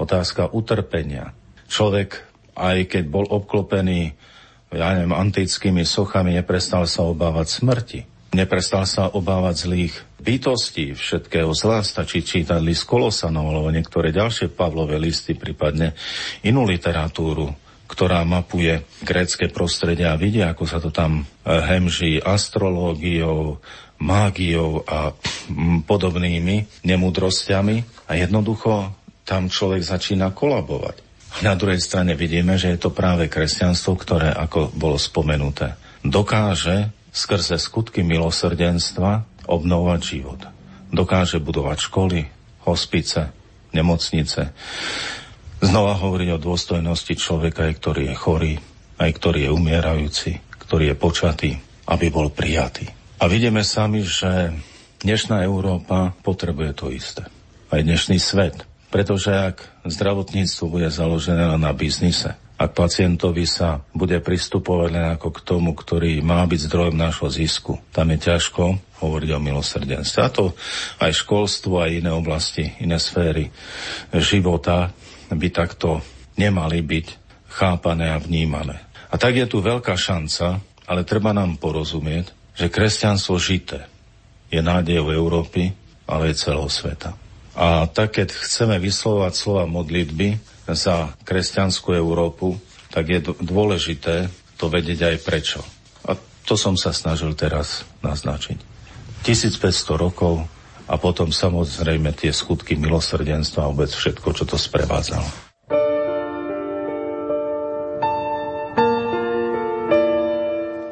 otázka 0.00 0.48
utrpenia. 0.48 1.36
Človek, 1.68 2.24
aj 2.56 2.96
keď 2.96 3.04
bol 3.12 3.28
obklopený 3.28 4.16
ja 4.70 4.94
neviem, 4.94 5.14
antickými 5.14 5.82
sochami 5.82 6.38
neprestal 6.38 6.86
sa 6.86 7.02
obávať 7.06 7.46
smrti. 7.58 8.00
Neprestal 8.30 8.86
sa 8.86 9.10
obávať 9.10 9.66
zlých 9.66 9.94
bytostí, 10.22 10.94
všetkého 10.94 11.50
zla, 11.50 11.82
stačí 11.82 12.22
čítať 12.22 12.62
list 12.62 12.86
Kolosanov 12.86 13.50
alebo 13.50 13.74
niektoré 13.74 14.14
ďalšie 14.14 14.54
Pavlové 14.54 15.02
listy, 15.02 15.34
prípadne 15.34 15.98
inú 16.46 16.62
literatúru, 16.62 17.50
ktorá 17.90 18.22
mapuje 18.22 18.86
grécke 19.02 19.50
prostredie 19.50 20.06
a 20.06 20.14
vidia, 20.14 20.54
ako 20.54 20.64
sa 20.70 20.78
to 20.78 20.94
tam 20.94 21.26
eh, 21.26 21.58
hemží 21.58 22.22
astrológiou, 22.22 23.58
mágiou 23.98 24.86
a 24.86 25.10
podobnými 25.90 26.86
nemudrosťami 26.86 28.06
a 28.06 28.12
jednoducho 28.14 28.94
tam 29.26 29.50
človek 29.50 29.82
začína 29.82 30.30
kolabovať. 30.30 31.09
Na 31.40 31.54
druhej 31.54 31.78
strane 31.78 32.18
vidíme, 32.18 32.58
že 32.58 32.74
je 32.74 32.78
to 32.82 32.90
práve 32.90 33.30
kresťanstvo, 33.30 33.94
ktoré, 33.96 34.34
ako 34.34 34.74
bolo 34.74 34.98
spomenuté, 34.98 35.78
dokáže 36.02 36.90
skrze 37.14 37.56
skutky 37.58 38.02
milosrdenstva 38.02 39.24
obnovať 39.46 40.00
život. 40.02 40.40
Dokáže 40.90 41.38
budovať 41.38 41.78
školy, 41.86 42.20
hospice, 42.66 43.30
nemocnice. 43.70 44.50
Znova 45.62 45.94
hovoriť 45.96 46.28
o 46.34 46.42
dôstojnosti 46.42 47.14
človeka, 47.14 47.70
aj 47.70 47.74
ktorý 47.78 48.02
je 48.10 48.14
chorý, 48.16 48.54
aj 48.98 49.10
ktorý 49.16 49.48
je 49.48 49.54
umierajúci, 49.54 50.32
ktorý 50.60 50.92
je 50.92 50.96
počatý, 50.98 51.50
aby 51.88 52.06
bol 52.10 52.30
prijatý. 52.30 52.90
A 53.20 53.28
vidíme 53.28 53.60
sami, 53.66 54.06
že 54.06 54.54
dnešná 55.04 55.44
Európa 55.44 56.16
potrebuje 56.24 56.70
to 56.72 56.86
isté. 56.88 57.28
Aj 57.70 57.80
dnešný 57.80 58.18
svet 58.18 58.69
pretože 58.90 59.30
ak 59.30 59.86
zdravotníctvo 59.86 60.64
bude 60.66 60.90
založené 60.90 61.56
na 61.56 61.72
biznise, 61.72 62.34
ak 62.60 62.76
pacientovi 62.76 63.48
sa 63.48 63.80
bude 63.96 64.20
pristupovať 64.20 64.88
len 64.92 65.06
ako 65.16 65.32
k 65.32 65.40
tomu, 65.40 65.72
ktorý 65.72 66.20
má 66.20 66.44
byť 66.44 66.60
zdrojom 66.68 66.92
nášho 66.92 67.32
zisku, 67.32 67.80
tam 67.88 68.12
je 68.12 68.20
ťažko 68.20 68.76
hovoriť 69.00 69.30
o 69.32 69.40
milosrdenstve. 69.40 70.20
A 70.20 70.28
to 70.28 70.52
aj 71.00 71.24
školstvo, 71.24 71.80
aj 71.80 72.04
iné 72.04 72.12
oblasti, 72.12 72.68
iné 72.84 73.00
sféry 73.00 73.48
života 74.12 74.92
by 75.32 75.48
takto 75.48 76.04
nemali 76.36 76.84
byť 76.84 77.06
chápané 77.48 78.12
a 78.12 78.20
vnímané. 78.20 78.76
A 79.08 79.16
tak 79.16 79.40
je 79.40 79.48
tu 79.48 79.64
veľká 79.64 79.96
šanca, 79.96 80.60
ale 80.84 81.08
treba 81.08 81.32
nám 81.32 81.56
porozumieť, 81.56 82.36
že 82.52 82.68
kresťanstvo 82.68 83.40
žité 83.40 83.88
je 84.52 84.60
nádejou 84.60 85.16
Európy, 85.16 85.72
ale 86.04 86.34
aj 86.34 86.44
celého 86.44 86.68
sveta. 86.68 87.29
A 87.54 87.90
tak, 87.90 88.18
keď 88.18 88.30
chceme 88.30 88.78
vyslovať 88.78 89.32
slova 89.34 89.64
modlitby 89.66 90.38
za 90.70 91.10
kresťanskú 91.26 91.94
Európu, 91.94 92.58
tak 92.90 93.10
je 93.10 93.20
dôležité 93.42 94.30
to 94.54 94.70
vedieť 94.70 95.14
aj 95.14 95.16
prečo. 95.22 95.60
A 96.06 96.14
to 96.46 96.54
som 96.54 96.78
sa 96.78 96.94
snažil 96.94 97.34
teraz 97.34 97.82
naznačiť. 98.02 98.58
1500 99.26 99.60
rokov 99.98 100.46
a 100.90 100.94
potom 100.98 101.30
samozrejme 101.30 102.10
tie 102.14 102.34
skutky 102.34 102.74
milosrdenstva 102.74 103.66
a 103.66 103.70
vôbec 103.70 103.90
všetko, 103.90 104.28
čo 104.34 104.44
to 104.46 104.56
sprevádzalo. 104.58 105.49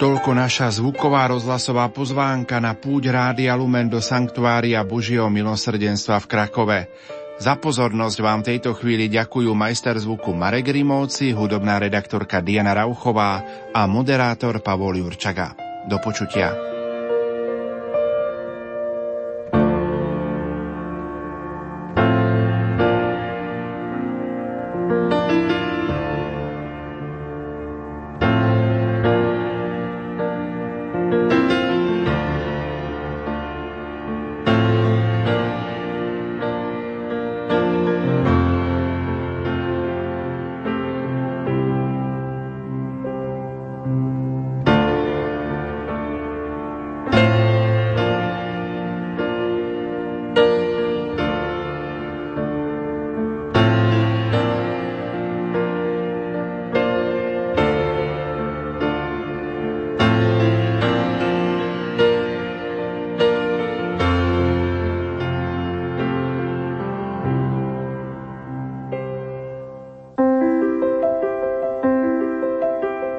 Toľko 0.09 0.32
naša 0.40 0.72
zvuková 0.72 1.28
rozhlasová 1.28 1.84
pozvánka 1.92 2.56
na 2.64 2.72
púť 2.72 3.12
Rádia 3.12 3.52
Lumen 3.52 3.92
do 3.92 4.00
Sanktuária 4.00 4.80
Božieho 4.80 5.28
milosrdenstva 5.28 6.16
v 6.24 6.26
Krakove. 6.32 6.80
Za 7.36 7.61
pozornosť 7.61 8.16
vám 8.24 8.40
tejto 8.40 8.72
chvíli 8.72 9.12
ďakujú 9.12 9.52
majster 9.52 10.00
zvuku 10.00 10.32
Marek 10.32 10.72
Rimovci, 10.72 11.36
hudobná 11.36 11.76
redaktorka 11.76 12.40
Diana 12.40 12.72
Rauchová 12.72 13.44
a 13.68 13.84
moderátor 13.84 14.64
Pavol 14.64 14.96
Jurčaga. 14.96 15.52
Do 15.84 16.00
počutia. 16.00 16.67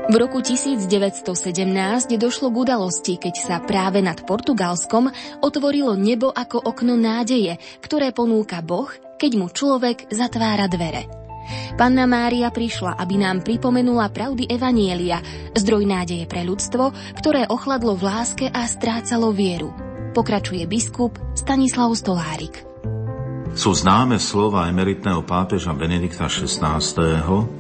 V 0.10 0.18
roku 0.18 0.42
1917 0.42 1.22
došlo 2.18 2.50
k 2.50 2.56
udalosti, 2.66 3.22
keď 3.22 3.36
sa 3.38 3.56
práve 3.62 4.02
nad 4.02 4.18
Portugalskom 4.26 5.06
otvorilo 5.38 5.94
nebo 5.94 6.34
ako 6.34 6.66
okno 6.66 6.98
nádeje, 6.98 7.62
ktoré 7.78 8.10
ponúka 8.10 8.58
Boh, 8.66 8.90
keď 9.22 9.32
mu 9.38 9.54
človek 9.54 10.10
zatvára 10.10 10.66
dvere. 10.66 11.06
Panna 11.78 12.10
Mária 12.10 12.50
prišla, 12.50 12.98
aby 12.98 13.22
nám 13.22 13.46
pripomenula 13.46 14.10
pravdy 14.10 14.50
Evanielia, 14.50 15.22
zdroj 15.54 15.86
nádeje 15.86 16.26
pre 16.26 16.42
ľudstvo, 16.42 16.90
ktoré 17.22 17.46
ochladlo 17.46 17.94
v 17.94 18.10
láske 18.10 18.46
a 18.50 18.66
strácalo 18.66 19.30
vieru. 19.30 19.70
Pokračuje 20.18 20.66
biskup 20.66 21.22
Stanislav 21.38 21.94
Stolárik. 21.94 22.69
Sú 23.58 23.74
známe 23.74 24.22
slova 24.22 24.70
emeritného 24.70 25.26
pápeža 25.26 25.74
Benedikta 25.74 26.30
XVI. 26.30 26.78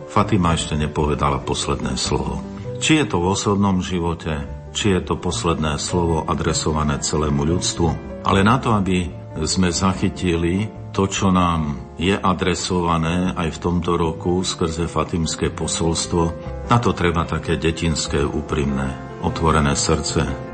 Fatima 0.05 0.53
ešte 0.53 0.77
nepovedala 0.77 1.41
posledné 1.41 1.97
slovo. 1.97 2.41
Či 2.79 3.03
je 3.03 3.05
to 3.09 3.17
v 3.19 3.29
osobnom 3.33 3.81
živote, 3.81 4.31
či 4.69 4.95
je 4.95 5.01
to 5.01 5.17
posledné 5.17 5.81
slovo 5.81 6.23
adresované 6.29 7.01
celému 7.01 7.41
ľudstvu, 7.41 7.87
ale 8.23 8.45
na 8.45 8.61
to, 8.61 8.71
aby 8.77 9.09
sme 9.43 9.73
zachytili 9.73 10.69
to, 10.93 11.05
čo 11.05 11.29
nám 11.29 11.93
je 12.01 12.17
adresované 12.17 13.33
aj 13.37 13.49
v 13.55 13.61
tomto 13.61 13.97
roku 13.97 14.41
skrze 14.41 14.89
Fatimské 14.89 15.53
posolstvo, 15.53 16.21
na 16.69 16.77
to 16.81 16.93
treba 16.93 17.25
také 17.25 17.57
detinské, 17.57 18.25
úprimné, 18.25 19.19
otvorené 19.25 19.77
srdce. 19.77 20.49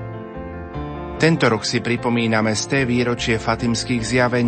Tento 1.16 1.48
rok 1.48 1.64
si 1.64 1.80
pripomíname 1.80 2.52
z 2.52 2.64
té 2.68 2.80
výročie 2.84 3.40
Fatimských 3.40 4.04
zjavení 4.04 4.44